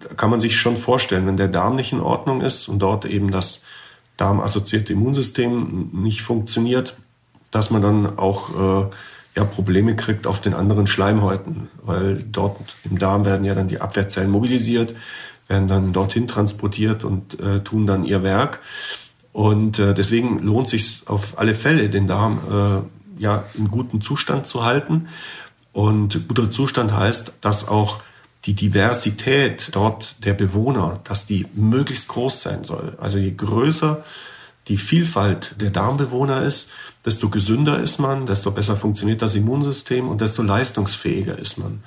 Da 0.00 0.12
kann 0.14 0.30
man 0.30 0.40
sich 0.40 0.56
schon 0.56 0.76
vorstellen, 0.76 1.24
wenn 1.28 1.36
der 1.36 1.46
Darm 1.46 1.76
nicht 1.76 1.92
in 1.92 2.00
Ordnung 2.00 2.40
ist 2.40 2.66
und 2.66 2.80
dort 2.80 3.04
eben 3.04 3.30
das 3.30 3.62
darmassoziierte 4.18 4.92
Immunsystem 4.92 5.88
nicht 5.92 6.20
funktioniert, 6.20 6.98
dass 7.50 7.70
man 7.70 7.80
dann 7.80 8.18
auch 8.18 8.50
äh, 8.84 8.90
ja, 9.34 9.44
Probleme 9.44 9.96
kriegt 9.96 10.26
auf 10.26 10.40
den 10.40 10.52
anderen 10.52 10.86
Schleimhäuten, 10.86 11.68
weil 11.82 12.22
dort 12.30 12.76
im 12.84 12.98
Darm 12.98 13.24
werden 13.24 13.44
ja 13.44 13.54
dann 13.54 13.68
die 13.68 13.80
Abwehrzellen 13.80 14.30
mobilisiert, 14.30 14.94
werden 15.46 15.68
dann 15.68 15.92
dorthin 15.92 16.26
transportiert 16.26 17.04
und 17.04 17.40
äh, 17.40 17.60
tun 17.60 17.86
dann 17.86 18.04
ihr 18.04 18.22
Werk. 18.22 18.60
Und 19.32 19.78
äh, 19.78 19.94
deswegen 19.94 20.40
lohnt 20.40 20.68
sich 20.68 21.04
auf 21.06 21.38
alle 21.38 21.54
Fälle, 21.54 21.88
den 21.88 22.08
Darm 22.08 22.40
äh, 23.18 23.22
ja 23.22 23.44
in 23.54 23.70
gutem 23.70 24.00
Zustand 24.00 24.46
zu 24.46 24.64
halten. 24.64 25.08
Und 25.72 26.26
guter 26.26 26.50
Zustand 26.50 26.92
heißt, 26.92 27.34
dass 27.40 27.68
auch 27.68 28.00
die 28.44 28.54
Diversität 28.54 29.70
dort 29.72 30.24
der 30.24 30.34
Bewohner, 30.34 31.00
dass 31.04 31.26
die 31.26 31.46
möglichst 31.54 32.08
groß 32.08 32.42
sein 32.42 32.64
soll. 32.64 32.96
Also 33.00 33.18
je 33.18 33.32
größer 33.32 34.04
die 34.68 34.76
Vielfalt 34.76 35.54
der 35.60 35.70
Darmbewohner 35.70 36.42
ist, 36.42 36.70
desto 37.04 37.30
gesünder 37.30 37.78
ist 37.80 37.98
man, 37.98 38.26
desto 38.26 38.50
besser 38.50 38.76
funktioniert 38.76 39.22
das 39.22 39.34
Immunsystem 39.34 40.08
und 40.08 40.20
desto 40.20 40.42
leistungsfähiger 40.42 41.38
ist 41.38 41.58
man. 41.58 41.82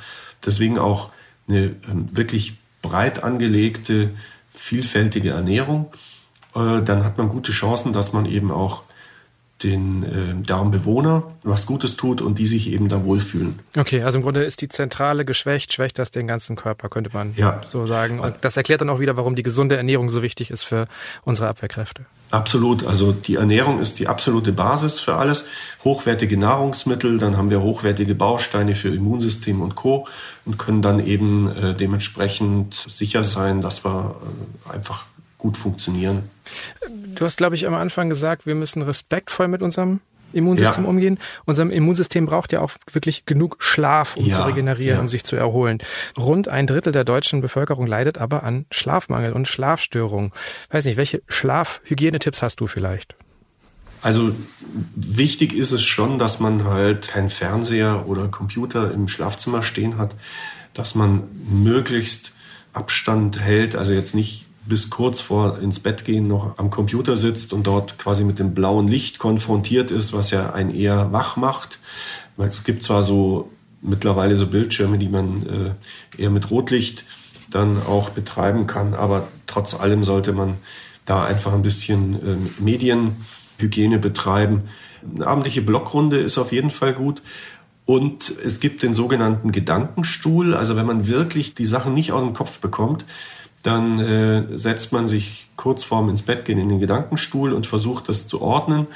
Deswegen 0.46 0.80
auch 0.80 1.12
eine 1.48 1.76
wirklich 2.12 2.58
breit 2.82 3.24
angelegte, 3.24 4.12
vielfältige 4.54 5.30
Ernährung. 5.32 5.92
Äh, 6.56 6.82
dann 6.82 7.04
hat 7.04 7.18
man 7.18 7.30
gute 7.30 7.52
Chancen, 7.52 7.94
dass 7.94 8.14
man 8.14 8.26
eben 8.26 8.52
auch 8.52 8.84
den 9.64 10.04
äh, 10.04 10.46
Darmbewohner 10.46 11.24
was 11.44 11.66
Gutes 11.66 11.98
tut 11.98 12.22
und 12.22 12.40
die 12.40 12.48
sich 12.48 12.70
eben 12.72 12.90
da 12.90 13.04
wohlfühlen. 13.04 13.60
Okay, 13.76 14.04
also 14.04 14.18
im 14.18 14.24
Grunde 14.24 14.44
ist 14.44 14.62
die 14.62 14.70
Zentrale 14.70 15.26
geschwächt, 15.26 15.74
schwächt 15.74 16.00
das 16.00 16.12
den 16.12 16.28
ganzen 16.28 16.56
Körper, 16.56 16.90
könnte 16.90 17.12
man 17.14 17.34
ja. 17.36 17.62
so 17.66 17.86
sagen. 17.86 18.20
Und 18.20 18.36
das 18.42 18.58
erklärt 18.58 18.82
dann 18.82 18.90
auch 18.90 19.00
wieder, 19.00 19.18
warum 19.18 19.36
die 19.36 19.44
gesunde 19.44 19.78
Ernährung 19.78 20.10
so 20.10 20.22
wichtig 20.22 20.52
ist 20.52 20.64
für 20.64 20.88
unsere 21.24 21.48
Abwehrkräfte. 21.48 22.06
Absolut. 22.32 22.86
Also 22.86 23.12
die 23.12 23.36
Ernährung 23.36 23.82
ist 23.82 24.00
die 24.00 24.08
absolute 24.08 24.54
Basis 24.54 25.00
für 25.00 25.16
alles. 25.16 25.46
Hochwertige 25.84 26.38
Nahrungsmittel, 26.38 27.20
dann 27.20 27.36
haben 27.36 27.50
wir 27.50 27.62
hochwertige 27.62 28.16
Bausteine 28.16 28.74
für 28.74 28.88
Immunsystem 28.88 29.62
und 29.62 29.76
Co. 29.76 30.08
und 30.46 30.58
können 30.58 30.82
dann 30.82 31.06
eben 31.06 31.52
äh, 31.52 31.76
dementsprechend 31.76 32.74
sicher 32.88 33.26
sein, 33.26 33.62
dass 33.62 33.84
wir 33.84 34.16
äh, 34.70 34.74
einfach 34.74 35.06
gut 35.42 35.58
funktionieren. 35.58 36.30
Du 37.16 37.26
hast, 37.26 37.38
glaube 37.38 37.56
ich, 37.56 37.68
am 37.68 37.74
Anfang 37.74 38.10
gesagt, 38.10 38.46
wir 38.46 38.56
müssen 38.56 38.82
respektvoll 38.84 39.48
mit 39.48 39.62
unserem 39.62 40.00
Immunsystem 40.34 40.84
ja. 40.84 40.90
umgehen. 40.90 41.20
Unser 41.46 41.70
Immunsystem 41.70 42.26
braucht 42.26 42.54
ja 42.54 42.62
auch 42.62 42.72
wirklich 42.92 43.26
genug 43.26 43.58
Schlaf, 43.60 44.16
um 44.16 44.26
ja, 44.26 44.38
zu 44.38 44.42
regenerieren, 44.44 44.96
ja. 44.96 45.02
um 45.02 45.10
sich 45.10 45.24
zu 45.24 45.36
erholen. 45.36 45.80
Rund 46.18 46.48
ein 46.48 46.68
Drittel 46.68 46.94
der 46.94 47.04
deutschen 47.04 47.42
Bevölkerung 47.42 47.88
leidet 47.88 48.18
aber 48.18 48.44
an 48.44 48.66
Schlafmangel 48.72 49.34
und 49.34 49.48
Schlafstörungen. 49.48 50.32
Weiß 50.70 50.86
nicht, 50.86 50.98
welche 50.98 51.22
Schlafhygienetipps 51.28 52.42
hast 52.42 52.62
du 52.62 52.68
vielleicht? 52.68 53.16
Also 54.04 54.32
wichtig 54.96 55.54
ist 55.54 55.72
es 55.72 55.84
schon, 55.84 56.18
dass 56.18 56.40
man 56.40 56.64
halt 56.66 57.10
keinen 57.10 57.30
Fernseher 57.30 58.08
oder 58.08 58.28
Computer 58.30 58.92
im 58.92 59.08
Schlafzimmer 59.08 59.64
stehen 59.64 59.98
hat, 59.98 60.16
dass 60.74 60.96
man 60.96 61.24
möglichst 61.50 62.32
Abstand 62.74 63.40
hält, 63.40 63.76
also 63.76 63.92
jetzt 63.92 64.16
nicht 64.16 64.46
bis 64.66 64.90
kurz 64.90 65.22
vor 65.22 65.60
ins 65.60 65.80
Bett 65.80 66.06
gehen 66.06 66.28
noch 66.28 66.58
am 66.58 66.70
Computer 66.70 67.18
sitzt 67.18 67.54
und 67.54 67.66
dort 67.66 67.98
quasi 67.98 68.24
mit 68.24 68.40
dem 68.40 68.54
blauen 68.54 68.88
Licht 68.88 69.20
konfrontiert 69.20 69.92
ist, 69.92 70.14
was 70.14 70.32
ja 70.32 70.54
einen 70.54 70.74
eher 70.74 71.12
wach 71.12 71.36
macht. 71.36 71.80
Es 72.38 72.64
gibt 72.64 72.84
zwar 72.84 73.04
so 73.04 73.50
mittlerweile 73.82 74.38
so 74.38 74.48
Bildschirme, 74.48 74.98
die 74.98 75.10
man 75.10 75.76
äh, 76.18 76.22
eher 76.22 76.30
mit 76.30 76.50
Rotlicht 76.52 77.04
dann 77.50 77.82
auch 77.84 78.10
betreiben 78.10 78.68
kann, 78.68 78.94
aber 78.94 79.28
trotz 79.48 79.74
allem 79.74 80.04
sollte 80.04 80.32
man 80.32 80.56
da 81.06 81.24
einfach 81.24 81.54
ein 81.54 81.64
bisschen 81.64 82.14
äh, 82.14 82.62
Medienhygiene 82.62 84.00
betreiben. 84.00 84.64
Eine 85.16 85.28
abendliche 85.28 85.62
Blockrunde 85.62 86.18
ist 86.18 86.38
auf 86.38 86.52
jeden 86.52 86.72
Fall 86.72 86.94
gut. 86.94 87.22
Und 87.86 88.32
es 88.44 88.60
gibt 88.60 88.84
den 88.84 88.94
sogenannten 88.94 89.52
Gedankenstuhl. 89.52 90.54
Also 90.54 90.76
wenn 90.76 90.86
man 90.86 91.08
wirklich 91.08 91.56
die 91.56 91.66
Sachen 91.66 91.94
nicht 91.94 92.12
aus 92.12 92.22
dem 92.22 92.34
Kopf 92.34 92.60
bekommt, 92.60 93.04
dann 93.64 94.00
äh, 94.00 94.58
setzt 94.58 94.92
man 94.92 95.08
sich 95.08 95.48
kurz 95.56 95.84
vorm 95.84 96.10
ins 96.10 96.24
Bett 96.24 96.46
gehen 96.46 96.60
in 96.60 96.70
den 96.70 96.80
Gedankenstuhl 96.80 97.54
und 97.54 97.68
versucht 97.68 98.10
das 98.10 98.28
zu 98.28 98.42
ordnen 98.42 98.88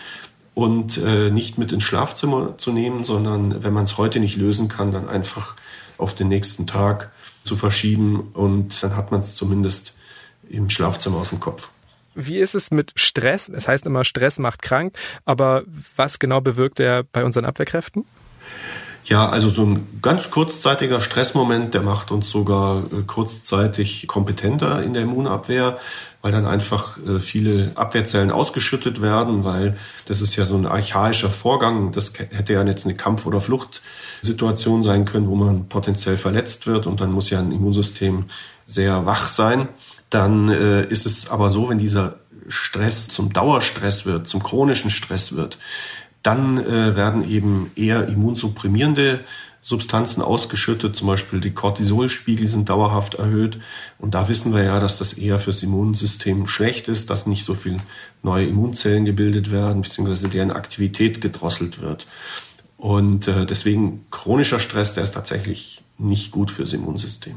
und 0.54 0.98
äh, 0.98 1.30
nicht 1.30 1.58
mit 1.58 1.72
ins 1.72 1.84
Schlafzimmer 1.84 2.58
zu 2.58 2.72
nehmen, 2.72 3.04
sondern 3.04 3.64
wenn 3.64 3.74
man 3.74 3.84
es 3.84 3.98
heute 3.98 4.20
nicht 4.20 4.38
lösen 4.38 4.68
kann, 4.68 4.92
dann 4.92 5.08
einfach 5.08 5.56
auf 5.98 6.16
den 6.16 6.30
nächsten 6.30 6.66
Tag 6.66 7.12
zu 7.44 7.56
verschieben 7.56 8.32
und 8.34 8.82
dann 8.82 8.96
hat 8.96 9.12
man 9.12 9.20
es 9.20 9.36
zumindest 9.36 9.94
im 10.50 10.70
Schlafzimmer 10.70 11.18
aus 11.18 11.30
dem 11.30 11.40
Kopf. 11.40 11.70
Wie 12.16 12.38
ist 12.38 12.56
es 12.56 12.72
mit 12.72 12.94
Stress? 12.96 13.50
Es 13.50 13.68
heißt 13.68 13.86
immer, 13.86 14.06
Stress 14.06 14.40
macht 14.40 14.62
krank, 14.62 14.98
aber 15.26 15.64
was 15.96 16.18
genau 16.18 16.40
bewirkt 16.40 16.80
er 16.80 17.04
bei 17.04 17.26
unseren 17.26 17.46
Abwehrkräften? 17.46 18.06
Ja, 19.06 19.30
also 19.30 19.50
so 19.50 19.64
ein 19.64 20.00
ganz 20.02 20.32
kurzzeitiger 20.32 21.00
Stressmoment, 21.00 21.76
der 21.76 21.84
macht 21.84 22.10
uns 22.10 22.28
sogar 22.28 22.80
äh, 22.80 23.04
kurzzeitig 23.06 24.08
kompetenter 24.08 24.82
in 24.82 24.96
der 24.96 25.04
Immunabwehr, 25.04 25.78
weil 26.24 26.32
dann 26.32 26.48
einfach 26.48 26.98
äh, 26.98 27.20
viele 27.20 27.72
Abwehrzellen 27.76 28.32
ausgeschüttet 28.32 29.04
werden, 29.04 29.44
weil 29.44 29.78
das 30.08 30.22
ist 30.22 30.36
ja 30.36 30.48
so 30.48 30.56
ein 30.56 30.66
archaischer 30.66 31.30
Vorgang. 31.30 31.92
Das 31.92 32.14
hätte 32.18 32.54
ja 32.54 32.64
jetzt 32.64 32.86
eine 32.86 32.96
Kampf- 32.96 33.28
oder 33.28 33.42
Fluchtsituation 33.42 34.82
sein 34.82 35.06
können, 35.06 35.28
wo 35.28 35.36
man 35.36 35.70
potenziell 35.70 36.18
verletzt 36.18 36.66
wird 36.66 36.88
und 36.88 37.00
dann 37.00 37.12
muss 37.12 37.30
ja 37.30 37.38
ein 37.38 37.52
Immunsystem 37.52 38.26
sehr 38.66 39.06
wach 39.06 39.28
sein. 39.28 39.68
Dann 40.10 40.50
äh, 40.50 40.84
ist 40.84 41.06
es 41.06 41.30
aber 41.30 41.52
so, 41.52 41.70
wenn 41.70 41.78
dieser 41.78 42.16
Stress 42.48 43.08
zum 43.08 43.34
Dauerstress 43.34 44.06
wird, 44.06 44.28
zum 44.28 44.42
chronischen 44.42 44.92
Stress 44.92 45.36
wird, 45.36 45.58
dann 46.26 46.58
äh, 46.58 46.96
werden 46.96 47.30
eben 47.30 47.72
eher 47.76 48.08
immunsupprimierende 48.08 49.20
Substanzen 49.62 50.22
ausgeschüttet, 50.22 50.96
zum 50.96 51.08
Beispiel 51.08 51.42
die 51.42 51.54
Cortisolspiegel 51.54 52.48
sind 52.48 52.70
dauerhaft 52.70 53.16
erhöht. 53.16 53.60
Und 53.98 54.14
da 54.14 54.30
wissen 54.30 54.54
wir 54.54 54.64
ja, 54.64 54.80
dass 54.80 55.00
das 55.00 55.14
eher 55.14 55.40
fürs 55.40 55.64
Immunsystem 55.64 56.46
schlecht 56.46 56.88
ist, 56.88 57.10
dass 57.10 57.26
nicht 57.26 57.46
so 57.46 57.56
viel 57.56 57.78
neue 58.22 58.46
Immunzellen 58.46 59.06
gebildet 59.06 59.50
werden, 59.50 59.82
beziehungsweise 59.82 60.30
deren 60.30 60.52
Aktivität 60.52 61.20
gedrosselt 61.20 61.82
wird. 61.82 62.06
Und 62.78 63.28
äh, 63.28 63.48
deswegen 63.48 64.06
chronischer 64.12 64.60
Stress, 64.60 64.94
der 64.94 65.04
ist 65.04 65.14
tatsächlich 65.14 65.84
nicht 65.98 66.32
gut 66.32 66.52
fürs 66.52 66.74
Immunsystem. 66.74 67.36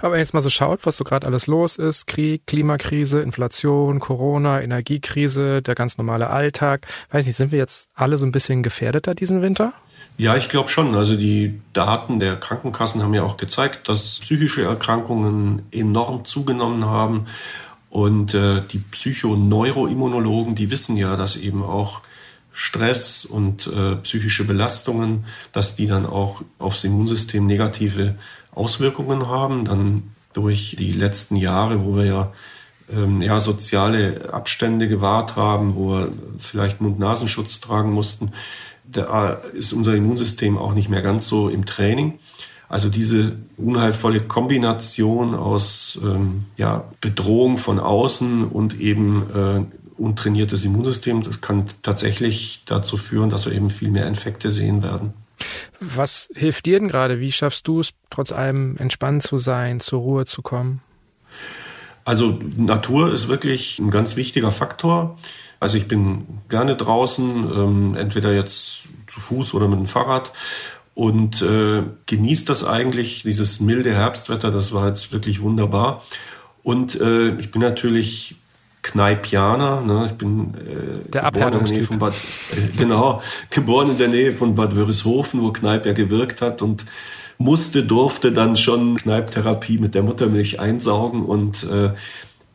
Aber 0.00 0.12
wenn 0.12 0.20
jetzt 0.20 0.34
mal 0.34 0.40
so 0.40 0.50
schaut, 0.50 0.86
was 0.86 0.96
so 0.96 1.04
gerade 1.04 1.26
alles 1.26 1.46
los 1.46 1.76
ist, 1.76 2.06
Krieg, 2.06 2.46
Klimakrise, 2.46 3.20
Inflation, 3.20 4.00
Corona, 4.00 4.60
Energiekrise, 4.60 5.62
der 5.62 5.74
ganz 5.74 5.98
normale 5.98 6.30
Alltag, 6.30 6.86
weiß 7.10 7.26
nicht, 7.26 7.36
sind 7.36 7.52
wir 7.52 7.58
jetzt 7.58 7.88
alle 7.94 8.18
so 8.18 8.26
ein 8.26 8.32
bisschen 8.32 8.62
gefährdeter 8.62 9.14
diesen 9.14 9.42
Winter? 9.42 9.72
Ja, 10.16 10.36
ich 10.36 10.48
glaube 10.48 10.68
schon. 10.68 10.94
Also 10.96 11.16
die 11.16 11.60
Daten 11.72 12.18
der 12.18 12.36
Krankenkassen 12.36 13.02
haben 13.02 13.14
ja 13.14 13.22
auch 13.22 13.36
gezeigt, 13.36 13.88
dass 13.88 14.18
psychische 14.18 14.62
Erkrankungen 14.62 15.62
enorm 15.70 16.24
zugenommen 16.24 16.86
haben. 16.86 17.26
Und 17.88 18.34
äh, 18.34 18.60
die 18.70 18.78
Psychoneuroimmunologen, 18.78 20.54
die 20.54 20.70
wissen 20.70 20.96
ja, 20.96 21.16
dass 21.16 21.36
eben 21.36 21.62
auch 21.62 22.02
Stress 22.52 23.24
und 23.24 23.68
äh, 23.68 23.94
psychische 23.96 24.44
Belastungen, 24.44 25.24
dass 25.52 25.76
die 25.76 25.86
dann 25.86 26.04
auch 26.04 26.42
aufs 26.58 26.82
Immunsystem 26.82 27.46
negative 27.46 28.16
Auswirkungen 28.54 29.28
haben. 29.28 29.64
Dann 29.64 30.14
durch 30.32 30.76
die 30.78 30.92
letzten 30.92 31.36
Jahre, 31.36 31.84
wo 31.84 31.96
wir 31.96 32.04
ja, 32.04 32.32
ähm, 32.92 33.22
ja 33.22 33.40
soziale 33.40 34.32
Abstände 34.32 34.88
gewahrt 34.88 35.36
haben, 35.36 35.74
wo 35.74 35.90
wir 35.90 36.08
vielleicht 36.38 36.80
Mund-Nasenschutz 36.80 37.60
tragen 37.60 37.92
mussten, 37.92 38.32
da 38.84 39.32
ist 39.52 39.72
unser 39.72 39.94
Immunsystem 39.94 40.56
auch 40.56 40.72
nicht 40.74 40.88
mehr 40.88 41.02
ganz 41.02 41.28
so 41.28 41.48
im 41.48 41.66
Training. 41.66 42.18
Also 42.68 42.90
diese 42.90 43.36
unheilvolle 43.56 44.20
Kombination 44.20 45.34
aus 45.34 45.98
ähm, 46.02 46.44
ja, 46.56 46.84
Bedrohung 47.00 47.56
von 47.58 47.78
außen 47.78 48.44
und 48.44 48.78
eben 48.78 49.22
äh, 49.34 50.00
untrainiertes 50.00 50.64
Immunsystem, 50.64 51.22
das 51.22 51.40
kann 51.40 51.66
tatsächlich 51.82 52.62
dazu 52.66 52.96
führen, 52.96 53.30
dass 53.30 53.46
wir 53.46 53.52
eben 53.52 53.70
viel 53.70 53.90
mehr 53.90 54.06
Infekte 54.06 54.50
sehen 54.50 54.82
werden. 54.82 55.14
Was 55.80 56.28
hilft 56.34 56.66
dir 56.66 56.78
denn 56.78 56.88
gerade? 56.88 57.20
Wie 57.20 57.32
schaffst 57.32 57.68
du 57.68 57.80
es, 57.80 57.92
trotz 58.10 58.32
allem 58.32 58.76
entspannt 58.78 59.22
zu 59.22 59.38
sein, 59.38 59.80
zur 59.80 60.00
Ruhe 60.00 60.26
zu 60.26 60.42
kommen? 60.42 60.80
Also 62.04 62.40
Natur 62.56 63.12
ist 63.12 63.28
wirklich 63.28 63.78
ein 63.78 63.90
ganz 63.90 64.16
wichtiger 64.16 64.50
Faktor. 64.50 65.16
Also 65.60 65.76
ich 65.76 65.88
bin 65.88 66.26
gerne 66.48 66.76
draußen, 66.76 67.50
ähm, 67.54 67.94
entweder 67.96 68.32
jetzt 68.32 68.84
zu 69.06 69.20
Fuß 69.20 69.54
oder 69.54 69.68
mit 69.68 69.78
dem 69.78 69.86
Fahrrad 69.86 70.32
und 70.94 71.42
äh, 71.42 71.84
genießt 72.06 72.48
das 72.48 72.64
eigentlich, 72.64 73.22
dieses 73.22 73.60
milde 73.60 73.92
Herbstwetter, 73.92 74.50
das 74.50 74.72
war 74.72 74.88
jetzt 74.88 75.12
wirklich 75.12 75.40
wunderbar. 75.40 76.02
Und 76.64 77.00
äh, 77.00 77.36
ich 77.36 77.50
bin 77.50 77.62
natürlich 77.62 78.34
Kneipianer. 78.88 79.82
Ne? 79.82 80.04
Ich 80.06 80.12
bin 80.12 80.54
äh, 80.54 81.08
der 81.10 81.30
geboren 81.30 81.52
in 81.52 81.64
der 81.64 81.72
Nähe 81.72 81.84
von 81.84 81.98
Bad, 81.98 82.14
äh, 82.52 82.76
genau, 82.76 83.22
geboren 83.50 83.90
in 83.90 83.98
der 83.98 84.08
Nähe 84.08 84.32
von 84.32 84.54
Bad 84.54 84.74
Wörishofen, 84.74 85.42
wo 85.42 85.52
Kneipp 85.52 85.86
ja 85.86 85.92
gewirkt 85.92 86.40
hat 86.40 86.62
und 86.62 86.84
musste, 87.36 87.84
durfte 87.84 88.32
dann 88.32 88.56
schon 88.56 88.96
Kneipptherapie 88.96 89.78
mit 89.78 89.94
der 89.94 90.02
Muttermilch 90.02 90.58
einsaugen 90.58 91.24
und 91.24 91.64
äh, 91.64 91.90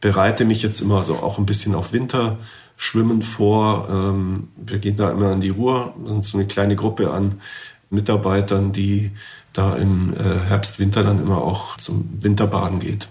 bereite 0.01 0.43
mich 0.43 0.61
jetzt 0.63 0.81
immer 0.81 1.03
so 1.03 1.15
auch 1.15 1.37
ein 1.37 1.45
bisschen 1.45 1.75
auf 1.75 1.93
Winterschwimmen 1.93 3.21
vor. 3.21 3.87
Ähm, 3.89 4.49
wir 4.57 4.79
gehen 4.79 4.97
da 4.97 5.11
immer 5.11 5.31
in 5.31 5.41
die 5.41 5.49
Ruhr, 5.49 5.93
sind 6.05 6.25
so 6.25 6.37
eine 6.37 6.47
kleine 6.47 6.75
Gruppe 6.75 7.11
an 7.11 7.41
Mitarbeitern, 7.89 8.71
die 8.71 9.11
da 9.53 9.75
im 9.75 10.13
äh, 10.13 10.39
Herbst, 10.49 10.79
Winter 10.79 11.03
dann 11.03 11.21
immer 11.21 11.43
auch 11.43 11.77
zum 11.77 12.09
Winterbaden 12.21 12.79
geht. 12.79 13.07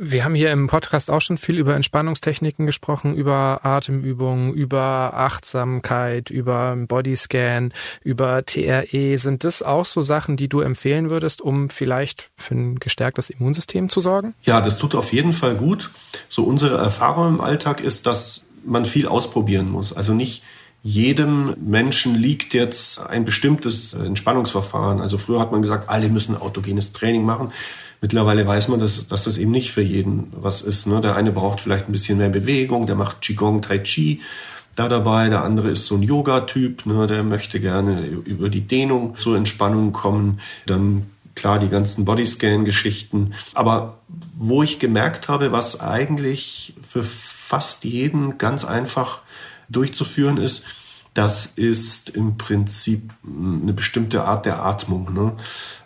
Wir 0.00 0.24
haben 0.24 0.36
hier 0.36 0.52
im 0.52 0.68
Podcast 0.68 1.10
auch 1.10 1.20
schon 1.20 1.38
viel 1.38 1.58
über 1.58 1.74
Entspannungstechniken 1.74 2.66
gesprochen, 2.66 3.16
über 3.16 3.60
Atemübungen, 3.64 4.54
über 4.54 5.12
Achtsamkeit, 5.14 6.30
über 6.30 6.76
Bodyscan, 6.76 7.72
über 8.04 8.46
TRE. 8.46 9.18
Sind 9.18 9.42
das 9.42 9.60
auch 9.60 9.84
so 9.84 10.02
Sachen, 10.02 10.36
die 10.36 10.48
du 10.48 10.60
empfehlen 10.60 11.10
würdest, 11.10 11.40
um 11.40 11.68
vielleicht 11.68 12.30
für 12.36 12.54
ein 12.54 12.78
gestärktes 12.78 13.28
Immunsystem 13.28 13.88
zu 13.88 14.00
sorgen? 14.00 14.34
Ja, 14.42 14.60
das 14.60 14.78
tut 14.78 14.94
auf 14.94 15.12
jeden 15.12 15.32
Fall 15.32 15.56
gut. 15.56 15.90
So 16.28 16.44
unsere 16.44 16.78
Erfahrung 16.78 17.34
im 17.34 17.40
Alltag 17.40 17.80
ist, 17.80 18.06
dass 18.06 18.44
man 18.64 18.86
viel 18.86 19.08
ausprobieren 19.08 19.68
muss. 19.68 19.92
Also 19.92 20.14
nicht 20.14 20.44
jedem 20.84 21.56
Menschen 21.60 22.14
liegt 22.14 22.54
jetzt 22.54 23.00
ein 23.00 23.24
bestimmtes 23.24 23.94
Entspannungsverfahren. 23.94 25.00
Also 25.00 25.18
früher 25.18 25.40
hat 25.40 25.50
man 25.50 25.60
gesagt, 25.60 25.88
alle 25.88 26.08
müssen 26.08 26.36
autogenes 26.36 26.92
Training 26.92 27.24
machen. 27.24 27.52
Mittlerweile 28.00 28.46
weiß 28.46 28.68
man, 28.68 28.80
dass, 28.80 29.08
dass 29.08 29.24
das 29.24 29.38
eben 29.38 29.50
nicht 29.50 29.72
für 29.72 29.82
jeden 29.82 30.28
was 30.32 30.60
ist. 30.60 30.86
Ne? 30.86 31.00
Der 31.00 31.16
eine 31.16 31.32
braucht 31.32 31.60
vielleicht 31.60 31.88
ein 31.88 31.92
bisschen 31.92 32.18
mehr 32.18 32.28
Bewegung, 32.28 32.86
der 32.86 32.96
macht 32.96 33.20
Qigong, 33.20 33.62
Tai 33.62 33.78
Chi 33.78 34.20
da 34.76 34.88
dabei. 34.88 35.28
Der 35.28 35.42
andere 35.42 35.70
ist 35.70 35.86
so 35.86 35.96
ein 35.96 36.02
Yoga-Typ, 36.02 36.86
ne? 36.86 37.06
der 37.06 37.24
möchte 37.24 37.60
gerne 37.60 38.06
über 38.06 38.48
die 38.48 38.60
Dehnung 38.60 39.16
zur 39.16 39.36
Entspannung 39.36 39.92
kommen. 39.92 40.40
Dann 40.66 41.06
klar 41.34 41.58
die 41.58 41.68
ganzen 41.68 42.04
Bodyscan-Geschichten. 42.04 43.34
Aber 43.54 43.98
wo 44.36 44.62
ich 44.62 44.78
gemerkt 44.78 45.28
habe, 45.28 45.52
was 45.52 45.80
eigentlich 45.80 46.74
für 46.82 47.02
fast 47.02 47.84
jeden 47.84 48.38
ganz 48.38 48.64
einfach 48.64 49.20
durchzuführen 49.68 50.36
ist, 50.36 50.66
das 51.14 51.46
ist 51.46 52.10
im 52.10 52.38
Prinzip 52.38 53.10
eine 53.24 53.72
bestimmte 53.72 54.24
Art 54.24 54.46
der 54.46 54.64
Atmung. 54.64 55.12
Ne? 55.12 55.32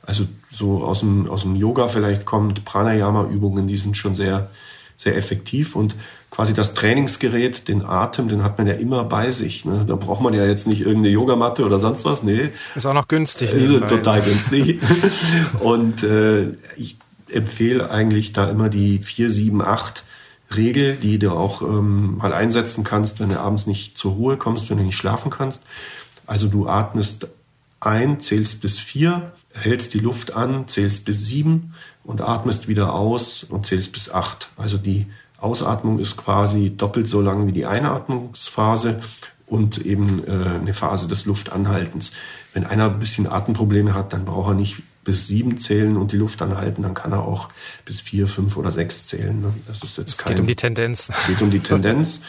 Also 0.05 0.25
so 0.51 0.83
aus 0.85 1.01
dem, 1.01 1.29
aus 1.29 1.43
dem 1.43 1.57
Yoga 1.57 1.89
vielleicht 1.89 2.25
kommt, 2.25 2.65
Pranayama-Übungen, 2.65 3.69
die 3.69 3.77
sind 3.77 3.97
schon 3.97 4.15
sehr, 4.15 4.51
sehr 4.97 5.17
effektiv 5.17 5.77
und 5.77 5.95
quasi 6.31 6.55
das 6.55 6.75
Trainingsgerät, 6.75 7.69
den 7.69 7.85
Atem, 7.85 8.29
den 8.29 8.43
hat 8.43 8.59
man 8.59 8.67
ja 8.67 8.75
immer 8.75 9.05
bei 9.05 9.31
sich. 9.31 9.65
Ne? 9.65 9.85
Da 9.87 9.97
braucht 9.97 10.23
man 10.23 10.33
ja 10.35 10.47
jetzt 10.47 10.67
nicht 10.67 10.81
irgendeine 10.81 11.11
Yogamatte 11.11 11.65
oder 11.65 11.79
sonst 11.79 12.05
was. 12.05 12.23
Nee. 12.23 12.51
Ist 12.75 12.87
auch 12.87 12.95
noch 12.95 13.07
günstig. 13.07 13.53
Ist 13.53 13.89
total 13.89 14.23
günstig. 14.23 14.81
und 15.61 16.03
äh, 16.03 16.55
ich 16.77 16.97
empfehle 17.29 17.91
eigentlich 17.91 18.33
da 18.33 18.49
immer 18.51 18.71
die 18.71 18.99
4, 18.99 19.31
7, 19.31 19.63
8 19.63 20.05
Regel, 20.57 20.97
die 20.97 21.19
du 21.19 21.33
auch 21.33 21.63
ähm, 21.63 22.17
mal 22.17 22.33
einsetzen 22.33 22.83
kannst, 22.83 23.21
wenn 23.21 23.31
du 23.31 23.39
abends 23.39 23.67
nicht 23.67 23.99
zur 23.99 24.13
Ruhe 24.13 24.37
kommst, 24.37 24.71
wenn 24.71 24.79
du 24.79 24.85
nicht 24.85 24.97
schlafen 24.97 25.31
kannst. 25.31 25.63
Also 26.27 26.49
du 26.49 26.69
atmest 26.69 27.29
ein, 27.81 28.21
zählst 28.21 28.61
bis 28.61 28.79
vier, 28.79 29.33
hältst 29.55 29.95
die 29.95 30.01
Luft 30.01 30.35
an, 30.35 30.69
zählst 30.69 31.05
bis 31.05 31.27
sieben 31.27 31.75
und 32.05 32.21
atmest 32.21 32.69
wieder 32.69 32.95
aus 32.95 33.45
und 33.45 33.67
zählst 33.67 33.93
bis 33.93 34.11
acht. 34.11 34.51
Also 34.57 34.79
die 34.79 35.07
Ausatmung 35.39 35.99
ist 35.99 36.17
quasi 36.17 36.77
doppelt 36.77 37.09
so 37.09 37.21
lang 37.21 37.47
wie 37.47 37.53
die 37.53 37.67
Einatmungsphase 37.67 39.01
und 39.47 39.79
eben 39.85 40.25
äh, 40.25 40.31
eine 40.61 40.75
Phase 40.75 41.09
des 41.09 41.27
Luftanhaltens. 41.27 42.13
Wenn 42.55 42.65
einer 42.65 42.87
ein 42.87 42.99
bisschen 42.99 43.27
Atemprobleme 43.27 43.95
hat, 43.95 44.13
dann 44.13 44.25
braucht 44.25 44.51
er 44.51 44.55
nicht 44.55 44.83
bis 45.05 45.27
sieben 45.27 45.59
zählen 45.59 45.97
und 45.97 46.13
die 46.13 46.17
Luft 46.17 46.41
anhalten, 46.43 46.83
dann 46.83 46.95
kann 46.95 47.13
er 47.13 47.23
auch 47.23 47.49
bis 47.85 48.01
vier, 48.01 48.27
fünf 48.27 48.57
oder 48.57 48.71
sechs 48.71 49.07
zählen. 49.07 49.41
Ne? 49.41 49.53
Das 49.67 49.83
ist 49.83 49.99
jetzt 49.99 50.21
es 50.21 50.25
geht 50.25 50.39
um 50.39 50.47
die 50.47 50.55
Tendenz. 50.55 51.11
Geht 51.27 51.43
um 51.43 51.51
die 51.51 51.61
Tendenz, 51.61 52.23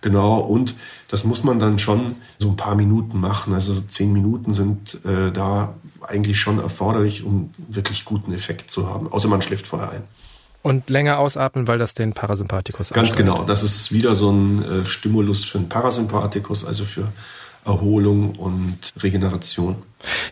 genau. 0.00 0.38
Und 0.38 0.74
das 1.08 1.24
muss 1.24 1.42
man 1.42 1.58
dann 1.58 1.78
schon 1.78 2.16
so 2.38 2.48
ein 2.48 2.56
paar 2.56 2.74
Minuten 2.76 3.18
machen. 3.18 3.52
Also 3.52 3.80
zehn 3.80 4.12
Minuten 4.12 4.54
sind 4.54 5.04
äh, 5.04 5.32
da 5.32 5.74
eigentlich 6.02 6.38
schon 6.38 6.60
erforderlich, 6.60 7.24
um 7.24 7.50
wirklich 7.56 8.04
guten 8.04 8.32
Effekt 8.32 8.70
zu 8.70 8.88
haben. 8.88 9.10
Außer 9.10 9.28
man 9.28 9.42
schläft 9.42 9.66
vorher 9.66 9.90
ein. 9.90 10.02
Und 10.62 10.90
länger 10.90 11.18
ausatmen, 11.18 11.66
weil 11.66 11.78
das 11.78 11.94
den 11.94 12.12
Parasympathikus 12.12 12.90
Ganz 12.90 13.16
genau. 13.16 13.44
Das 13.44 13.62
ist 13.62 13.92
wieder 13.92 14.14
so 14.14 14.30
ein 14.30 14.62
äh, 14.62 14.86
Stimulus 14.86 15.44
für 15.44 15.58
den 15.58 15.68
Parasympathikus, 15.68 16.64
also 16.64 16.84
für 16.84 17.10
Erholung 17.64 18.36
und 18.36 18.92
Regeneration. 19.02 19.76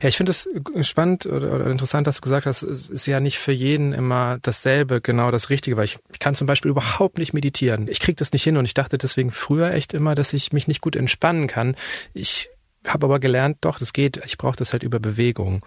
Ja, 0.02 0.08
ich 0.08 0.16
finde 0.16 0.32
es 0.32 0.48
spannend 0.82 1.26
oder, 1.26 1.54
oder, 1.54 1.66
interessant, 1.66 2.06
dass 2.06 2.16
du 2.16 2.20
gesagt 2.22 2.46
hast, 2.46 2.62
es 2.62 2.88
ist 2.88 3.06
ja 3.06 3.20
nicht 3.20 3.38
für 3.38 3.52
jeden 3.52 3.92
immer 3.92 4.38
dasselbe, 4.42 5.00
genau 5.00 5.30
das 5.30 5.50
Richtige, 5.50 5.76
weil 5.76 5.84
ich, 5.84 5.98
ich 6.12 6.18
kann 6.18 6.34
zum 6.34 6.46
Beispiel 6.46 6.70
überhaupt 6.70 7.18
nicht 7.18 7.32
meditieren. 7.32 7.88
Ich 7.88 8.00
kriege 8.00 8.16
das 8.16 8.32
nicht 8.32 8.42
hin 8.42 8.56
und 8.56 8.64
ich 8.64 8.74
dachte 8.74 8.98
deswegen 8.98 9.30
früher 9.30 9.72
echt 9.72 9.94
immer, 9.94 10.14
dass 10.14 10.32
ich 10.32 10.52
mich 10.52 10.68
nicht 10.68 10.80
gut 10.80 10.96
entspannen 10.96 11.46
kann. 11.46 11.76
Ich 12.14 12.48
habe 12.86 13.06
aber 13.06 13.18
gelernt, 13.18 13.58
doch, 13.60 13.78
das 13.78 13.92
geht. 13.92 14.20
Ich 14.24 14.38
brauche 14.38 14.56
das 14.56 14.72
halt 14.72 14.82
über 14.82 15.00
Bewegung. 15.00 15.62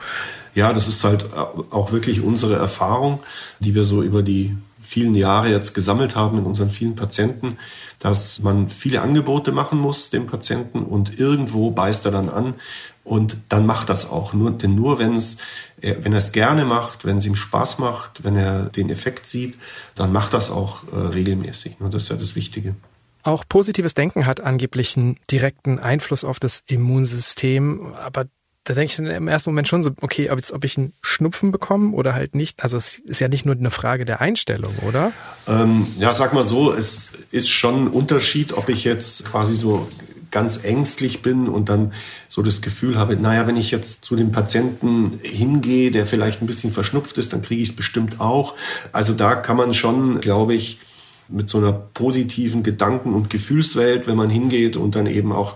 Ja, 0.56 0.74
das 0.74 0.88
ist 0.88 1.04
halt 1.04 1.34
auch 1.34 1.92
wirklich 1.92 2.22
unsere 2.22 2.56
Erfahrung, 2.56 3.20
die 3.60 3.76
wir 3.76 3.84
so 3.84 4.02
über 4.02 4.24
die 4.24 4.56
vielen 4.82 5.14
Jahre 5.16 5.50
jetzt 5.50 5.74
gesammelt 5.74 6.16
haben 6.16 6.40
in 6.40 6.46
unseren 6.46 6.72
vielen 6.72 6.96
Patienten, 6.96 7.58
dass 8.00 8.42
man 8.42 8.70
viele 8.70 9.02
Angebote 9.02 9.52
machen 9.52 9.78
muss 9.78 10.10
dem 10.10 10.26
Patienten 10.26 10.84
und 10.84 11.20
irgendwo 11.20 11.72
beißt 11.72 12.06
er 12.06 12.12
dann 12.12 12.30
an 12.30 12.56
und 13.04 13.38
dann 13.50 13.66
macht 13.66 13.90
das 13.90 14.10
auch. 14.10 14.34
Nur, 14.34 14.52
denn 14.52 14.76
nur 14.76 15.00
wenn 15.00 15.16
es, 15.16 15.38
wenn 15.78 16.14
er 16.14 16.18
es 16.18 16.32
gerne 16.32 16.66
macht, 16.66 17.06
wenn 17.06 17.18
es 17.18 17.26
ihm 17.26 17.36
Spaß 17.36 17.80
macht, 17.80 18.24
wenn 18.24 18.36
er 18.36 18.66
den 18.66 18.90
Effekt 18.90 19.28
sieht, 19.28 19.56
dann 19.96 20.12
macht 20.12 20.34
das 20.34 20.52
auch 20.52 20.84
äh, 20.92 20.96
regelmäßig. 20.96 21.78
Und 21.80 21.94
das 21.94 22.04
ist 22.04 22.10
ja 22.10 22.16
das 22.16 22.36
Wichtige. 22.36 22.76
Auch 23.24 23.44
positives 23.48 23.94
Denken 23.94 24.26
hat 24.26 24.42
angeblich 24.42 24.98
einen 24.98 25.18
direkten 25.30 25.80
Einfluss 25.80 26.24
auf 26.24 26.40
das 26.40 26.64
Immunsystem, 26.68 27.94
aber 27.94 28.26
da 28.64 28.76
denke 28.76 28.94
ich 28.94 29.00
im 29.00 29.28
ersten 29.28 29.50
Moment 29.50 29.68
schon 29.68 29.82
so, 29.82 29.92
okay, 30.02 30.30
ob, 30.30 30.38
jetzt, 30.38 30.52
ob 30.52 30.64
ich 30.64 30.78
einen 30.78 30.94
Schnupfen 31.02 31.52
bekomme 31.52 31.96
oder 31.96 32.14
halt 32.14 32.36
nicht. 32.36 32.64
Also 32.64 32.78
es 32.78 32.98
ist 33.00 33.20
ja 33.20 33.28
nicht 33.28 33.46
nur 33.46 33.56
eine 33.56 33.72
Frage 33.72 34.06
der 34.06 34.22
Einstellung, 34.22 34.76
oder? 34.88 35.12
Ähm, 35.48 35.88
ja, 35.98 36.14
sag 36.14 36.34
mal 36.34 36.44
so, 36.44 36.72
es 36.72 37.14
ist 37.32 37.50
schon 37.50 37.86
ein 37.86 37.88
Unterschied, 37.88 38.54
ob 38.54 38.70
ich 38.70 38.84
jetzt 38.84 39.26
quasi 39.26 39.56
so 39.56 39.88
ganz 40.32 40.64
ängstlich 40.64 41.22
bin 41.22 41.48
und 41.48 41.70
dann 41.70 41.94
so 42.30 42.42
das 42.42 42.62
Gefühl 42.62 42.98
habe, 42.98 43.18
naja, 43.18 43.48
wenn 43.48 43.58
ich 43.58 43.70
jetzt 43.70 44.04
zu 44.06 44.16
dem 44.16 44.32
Patienten 44.32 45.20
hingehe, 45.22 45.92
der 45.92 46.06
vielleicht 46.06 46.42
ein 46.42 46.48
bisschen 46.48 46.72
verschnupft 46.72 47.18
ist, 47.18 47.34
dann 47.34 47.42
kriege 47.42 47.62
ich 47.62 47.70
es 47.70 47.76
bestimmt 47.76 48.20
auch. 48.20 48.56
Also 48.92 49.14
da 49.14 49.36
kann 49.36 49.58
man 49.58 49.74
schon, 49.74 50.22
glaube 50.22 50.56
ich, 50.56 50.80
mit 51.28 51.50
so 51.50 51.58
einer 51.58 51.74
positiven 51.74 52.64
Gedanken- 52.64 53.14
und 53.14 53.30
Gefühlswelt, 53.30 54.08
wenn 54.08 54.18
man 54.18 54.30
hingeht 54.30 54.78
und 54.78 54.96
dann 54.96 55.08
eben 55.08 55.32
auch 55.32 55.56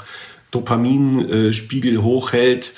Dopaminspiegel 0.51 2.01
hochhält, 2.01 2.71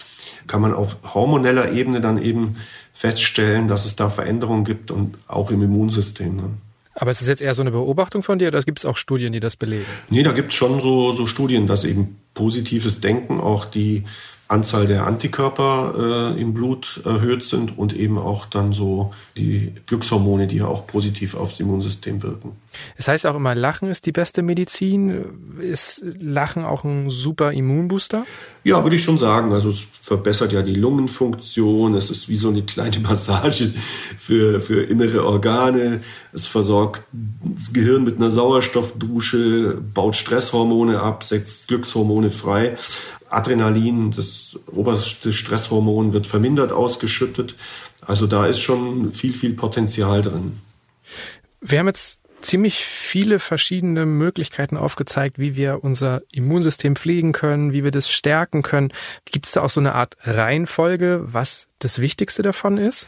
kann 0.47 0.61
man 0.61 0.73
auf 0.73 0.97
hormoneller 1.13 1.71
Ebene 1.71 2.01
dann 2.01 2.21
eben 2.21 2.57
feststellen, 2.93 3.67
dass 3.67 3.85
es 3.85 3.95
da 3.95 4.09
Veränderungen 4.09 4.63
gibt 4.63 4.89
und 4.89 5.17
auch 5.27 5.51
im 5.51 5.61
Immunsystem. 5.61 6.57
Aber 6.99 7.11
ist 7.11 7.21
es 7.21 7.27
jetzt 7.27 7.41
eher 7.41 7.53
so 7.53 7.61
eine 7.61 7.69
Beobachtung 7.69 8.23
von 8.23 8.39
dir 8.39 8.47
oder 8.47 8.59
gibt 8.63 8.79
es 8.79 8.85
auch 8.85 8.97
Studien, 8.97 9.31
die 9.31 9.39
das 9.39 9.55
belegen? 9.55 9.85
Nee, 10.09 10.23
da 10.23 10.31
gibt 10.31 10.49
es 10.49 10.55
schon 10.55 10.79
so, 10.79 11.11
so 11.11 11.27
Studien, 11.27 11.67
dass 11.67 11.83
eben 11.83 12.19
positives 12.33 13.01
Denken 13.01 13.39
auch 13.39 13.65
die 13.65 14.03
Anzahl 14.47 14.87
der 14.87 15.05
Antikörper 15.05 16.33
äh, 16.35 16.41
im 16.41 16.53
Blut 16.53 17.01
erhöht 17.03 17.43
sind 17.43 17.77
und 17.77 17.93
eben 17.93 18.17
auch 18.17 18.45
dann 18.45 18.71
so 18.71 19.13
die 19.35 19.73
Glückshormone, 19.87 20.47
die 20.47 20.57
ja 20.57 20.67
auch 20.67 20.87
positiv 20.87 21.35
aufs 21.35 21.59
Immunsystem 21.59 22.23
wirken. 22.23 22.53
Es 22.95 23.07
heißt 23.07 23.25
auch 23.25 23.35
immer, 23.35 23.55
Lachen 23.55 23.89
ist 23.89 24.05
die 24.05 24.11
beste 24.11 24.41
Medizin. 24.41 25.25
Ist 25.59 26.03
Lachen 26.19 26.63
auch 26.63 26.83
ein 26.83 27.09
super 27.09 27.51
Immunbooster? 27.51 28.25
Ja, 28.63 28.83
würde 28.83 28.95
ich 28.95 29.03
schon 29.03 29.17
sagen. 29.17 29.51
Also 29.51 29.69
es 29.69 29.85
verbessert 30.01 30.53
ja 30.53 30.61
die 30.61 30.75
Lungenfunktion. 30.75 31.95
Es 31.95 32.09
ist 32.09 32.29
wie 32.29 32.37
so 32.37 32.49
eine 32.49 32.63
kleine 32.63 32.99
Massage 33.01 33.73
für, 34.17 34.61
für 34.61 34.83
innere 34.83 35.25
Organe. 35.25 36.01
Es 36.31 36.47
versorgt 36.47 37.01
das 37.11 37.73
Gehirn 37.73 38.03
mit 38.03 38.17
einer 38.17 38.29
Sauerstoffdusche, 38.29 39.81
baut 39.93 40.15
Stresshormone 40.15 41.01
ab, 41.01 41.23
setzt 41.23 41.67
Glückshormone 41.67 42.31
frei. 42.31 42.77
Adrenalin, 43.29 44.11
das 44.11 44.57
oberste 44.67 45.33
Stresshormon, 45.33 46.13
wird 46.13 46.27
vermindert 46.27 46.71
ausgeschüttet. 46.71 47.55
Also 48.01 48.27
da 48.27 48.45
ist 48.45 48.59
schon 48.59 49.11
viel, 49.11 49.33
viel 49.33 49.53
Potenzial 49.53 50.21
drin. 50.21 50.59
Wir 51.61 51.79
haben 51.79 51.87
jetzt 51.87 52.21
ziemlich 52.41 52.85
viele 52.85 53.39
verschiedene 53.39 54.05
Möglichkeiten 54.05 54.77
aufgezeigt, 54.77 55.39
wie 55.39 55.55
wir 55.55 55.83
unser 55.83 56.21
Immunsystem 56.31 56.95
pflegen 56.95 57.33
können, 57.33 57.73
wie 57.73 57.83
wir 57.83 57.91
das 57.91 58.11
stärken 58.11 58.61
können. 58.61 58.93
Gibt 59.25 59.47
es 59.47 59.53
da 59.53 59.61
auch 59.61 59.69
so 59.69 59.79
eine 59.79 59.95
Art 59.95 60.15
Reihenfolge, 60.21 61.21
was 61.25 61.67
das 61.79 61.99
Wichtigste 61.99 62.43
davon 62.43 62.77
ist? 62.77 63.07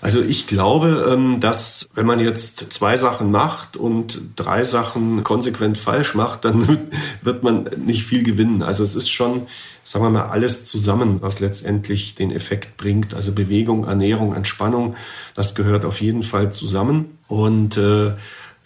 Also 0.00 0.22
ich 0.22 0.46
glaube, 0.46 1.08
ähm, 1.12 1.40
dass 1.40 1.88
wenn 1.94 2.06
man 2.06 2.20
jetzt 2.20 2.72
zwei 2.72 2.96
Sachen 2.96 3.30
macht 3.30 3.76
und 3.76 4.20
drei 4.36 4.62
Sachen 4.64 5.24
konsequent 5.24 5.76
falsch 5.76 6.14
macht, 6.14 6.44
dann 6.44 6.88
wird 7.22 7.42
man 7.42 7.68
nicht 7.76 8.04
viel 8.04 8.22
gewinnen. 8.22 8.62
Also 8.62 8.84
es 8.84 8.94
ist 8.94 9.10
schon, 9.10 9.48
sagen 9.84 10.04
wir 10.04 10.10
mal, 10.10 10.28
alles 10.28 10.66
zusammen, 10.66 11.20
was 11.20 11.40
letztendlich 11.40 12.14
den 12.14 12.30
Effekt 12.30 12.76
bringt. 12.76 13.12
Also 13.14 13.32
Bewegung, 13.32 13.86
Ernährung, 13.86 14.34
Entspannung, 14.34 14.94
das 15.34 15.56
gehört 15.56 15.84
auf 15.84 16.00
jeden 16.00 16.22
Fall 16.22 16.52
zusammen. 16.52 17.18
Und 17.26 17.76
äh, 17.76 18.12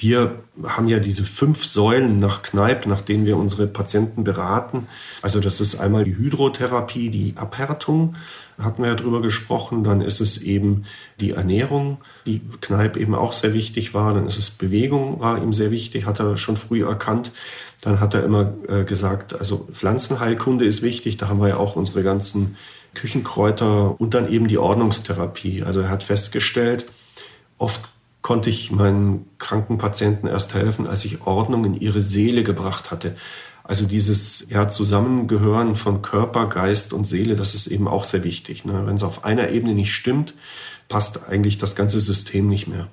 wir 0.03 0.43
haben 0.65 0.89
ja 0.89 0.99
diese 0.99 1.25
fünf 1.25 1.65
Säulen 1.65 2.19
nach 2.19 2.43
Kneipp, 2.43 2.87
nach 2.87 3.03
denen 3.03 3.25
wir 3.25 3.37
unsere 3.37 3.67
Patienten 3.67 4.25
beraten. 4.25 4.89
Also 5.23 5.39
das 5.39 5.61
ist 5.61 5.77
einmal 5.77 6.05
die 6.05 6.17
Hydrotherapie, 6.17 7.09
die 7.09 7.35
Abhärtung, 7.37 8.17
hatten 8.59 8.83
wir 8.83 8.91
ja 8.91 8.97
drüber 8.97 9.23
gesprochen. 9.23 9.85
Dann 9.85 10.01
ist 10.01 10.21
es 10.21 10.43
eben 10.43 10.85
die 11.21 11.31
Ernährung, 11.31 11.99
die 12.27 12.41
Kneipp 12.61 12.97
eben 12.97 13.15
auch 13.15 13.33
sehr 13.33 13.55
wichtig 13.55 13.95
war. 13.95 14.13
Dann 14.13 14.27
ist 14.27 14.39
es 14.39 14.51
Bewegung, 14.51 15.21
war 15.21 15.41
ihm 15.41 15.53
sehr 15.53 15.71
wichtig, 15.71 16.05
hat 16.05 16.21
er 16.21 16.37
schon 16.37 16.57
früh 16.57 16.85
erkannt. 16.85 17.31
Dann 17.81 18.01
hat 18.01 18.15
er 18.15 18.25
immer 18.25 18.53
äh, 18.69 18.85
gesagt, 18.85 19.39
also 19.39 19.69
Pflanzenheilkunde 19.73 20.65
ist 20.65 20.83
wichtig. 20.83 21.17
Da 21.17 21.29
haben 21.29 21.41
wir 21.41 21.49
ja 21.49 21.57
auch 21.57 21.77
unsere 21.77 22.03
ganzen 22.03 22.57
Küchenkräuter 22.95 24.01
und 24.01 24.15
dann 24.15 24.31
eben 24.31 24.49
die 24.49 24.59
Ordnungstherapie. 24.59 25.63
Also 25.63 25.81
er 25.81 25.91
hat 25.91 26.03
festgestellt, 26.03 26.87
oft 27.59 27.81
konnte 28.23 28.51
ich 28.51 28.71
meinen 28.71 29.27
kranken 29.39 29.79
Patienten 29.79 30.27
erst 30.27 30.55
helfen, 30.55 30.87
als 30.87 31.05
ich 31.05 31.27
Ordnung 31.27 31.65
in 31.65 31.75
ihre 31.75 32.03
Seele 32.03 32.45
gebracht 32.45 32.91
hatte. 32.91 33.17
Also 33.65 33.87
dieses 33.87 34.47
ja, 34.49 34.69
Zusammengehören 34.69 35.77
von 35.77 36.03
Körper, 36.03 36.49
Geist 36.49 36.93
und 36.93 37.07
Seele, 37.07 37.37
das 37.37 37.55
ist 37.55 37.67
eben 37.67 37.87
auch 37.87 38.05
sehr 38.05 38.25
wichtig. 38.25 38.65
Ne? 38.65 38.87
Wenn 38.87 38.97
es 38.97 39.03
auf 39.03 39.25
einer 39.25 39.51
Ebene 39.51 39.75
nicht 39.75 39.93
stimmt, 39.93 40.35
passt 40.89 41.29
eigentlich 41.29 41.59
das 41.59 41.77
ganze 41.77 42.01
System 42.01 42.49
nicht 42.49 42.67
mehr. 42.67 42.89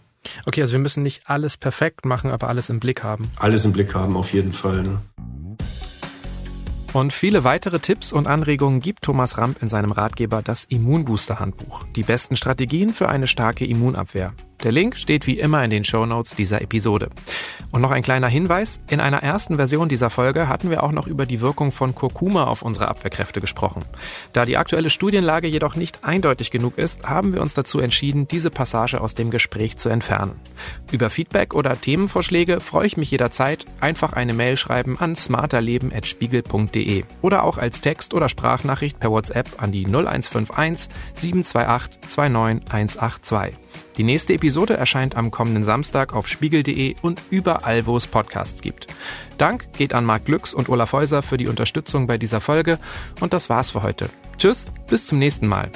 Okay, 0.45 0.61
also 0.61 0.73
wir 0.73 0.79
müssen 0.79 1.01
nicht 1.01 1.23
alles 1.25 1.57
perfekt 1.57 2.05
machen, 2.05 2.29
aber 2.29 2.49
alles 2.49 2.69
im 2.69 2.79
Blick 2.79 3.03
haben. 3.03 3.31
Alles 3.37 3.65
im 3.65 3.71
Blick 3.71 3.95
haben, 3.95 4.15
auf 4.17 4.33
jeden 4.33 4.53
Fall. 4.53 4.83
Ne? 4.83 5.01
Und 6.93 7.13
viele 7.13 7.43
weitere 7.43 7.79
Tipps 7.79 8.11
und 8.11 8.27
Anregungen 8.27 8.79
gibt 8.79 9.03
Thomas 9.03 9.37
Ramp 9.37 9.61
in 9.61 9.69
seinem 9.69 9.91
Ratgeber 9.91 10.41
das 10.41 10.63
Immunbooster 10.63 11.39
Handbuch. 11.39 11.83
Die 11.95 12.03
besten 12.03 12.35
Strategien 12.35 12.89
für 12.89 13.09
eine 13.09 13.27
starke 13.27 13.65
Immunabwehr. 13.65 14.33
Der 14.63 14.73
Link 14.73 14.97
steht 14.97 15.25
wie 15.25 15.39
immer 15.39 15.63
in 15.63 15.69
den 15.69 15.85
Show 15.85 16.05
Notes 16.05 16.35
dieser 16.35 16.61
Episode. 16.61 17.09
Und 17.71 17.81
noch 17.81 17.91
ein 17.91 18.03
kleiner 18.03 18.27
Hinweis. 18.27 18.81
In 18.89 18.99
einer 18.99 19.23
ersten 19.23 19.55
Version 19.55 19.87
dieser 19.87 20.09
Folge 20.09 20.49
hatten 20.49 20.69
wir 20.69 20.83
auch 20.83 20.91
noch 20.91 21.07
über 21.07 21.25
die 21.25 21.39
Wirkung 21.39 21.71
von 21.71 21.95
Kurkuma 21.95 22.43
auf 22.45 22.61
unsere 22.61 22.89
Abwehrkräfte 22.89 23.39
gesprochen. 23.39 23.85
Da 24.33 24.43
die 24.43 24.57
aktuelle 24.57 24.89
Studienlage 24.89 25.47
jedoch 25.47 25.75
nicht 25.75 26.03
eindeutig 26.03 26.51
genug 26.51 26.77
ist, 26.77 27.07
haben 27.07 27.33
wir 27.33 27.41
uns 27.41 27.53
dazu 27.53 27.79
entschieden, 27.79 28.27
diese 28.27 28.49
Passage 28.49 28.99
aus 28.99 29.15
dem 29.15 29.31
Gespräch 29.31 29.77
zu 29.77 29.87
entfernen. 29.87 30.33
Über 30.91 31.09
Feedback 31.09 31.55
oder 31.55 31.79
Themenvorschläge 31.79 32.59
freue 32.59 32.87
ich 32.87 32.97
mich 32.97 33.11
jederzeit. 33.11 33.65
Einfach 33.79 34.11
eine 34.13 34.33
Mail 34.33 34.57
schreiben 34.57 34.99
an 34.99 35.15
smarterleben.spiegel.de 35.15 37.03
oder 37.21 37.43
auch 37.43 37.57
als 37.57 37.79
Text- 37.79 38.13
oder 38.13 38.27
Sprachnachricht 38.27 38.99
per 38.99 39.11
WhatsApp 39.11 39.61
an 39.61 39.71
die 39.71 39.85
0151 39.85 40.89
728 41.13 41.99
29182. 42.09 43.53
Die 43.99 44.05
nächste 44.05 44.33
Episode 44.33 44.77
erscheint 44.77 45.17
am 45.17 45.29
kommenden 45.29 45.65
Samstag 45.65 46.13
auf 46.13 46.25
spiegel.de 46.25 46.95
und 47.01 47.21
überall, 47.31 47.85
wo 47.85 47.97
es 47.97 48.07
Podcasts 48.07 48.61
gibt. 48.61 48.87
Dank 49.37 49.73
geht 49.73 49.93
an 49.93 50.05
Marc 50.05 50.23
Glücks 50.23 50.53
und 50.53 50.69
Olaf 50.69 50.93
Häuser 50.93 51.21
für 51.21 51.35
die 51.35 51.49
Unterstützung 51.49 52.07
bei 52.07 52.17
dieser 52.17 52.39
Folge 52.39 52.79
und 53.19 53.33
das 53.33 53.49
war's 53.49 53.71
für 53.71 53.83
heute. 53.83 54.09
Tschüss, 54.37 54.71
bis 54.87 55.05
zum 55.05 55.19
nächsten 55.19 55.47
Mal. 55.47 55.69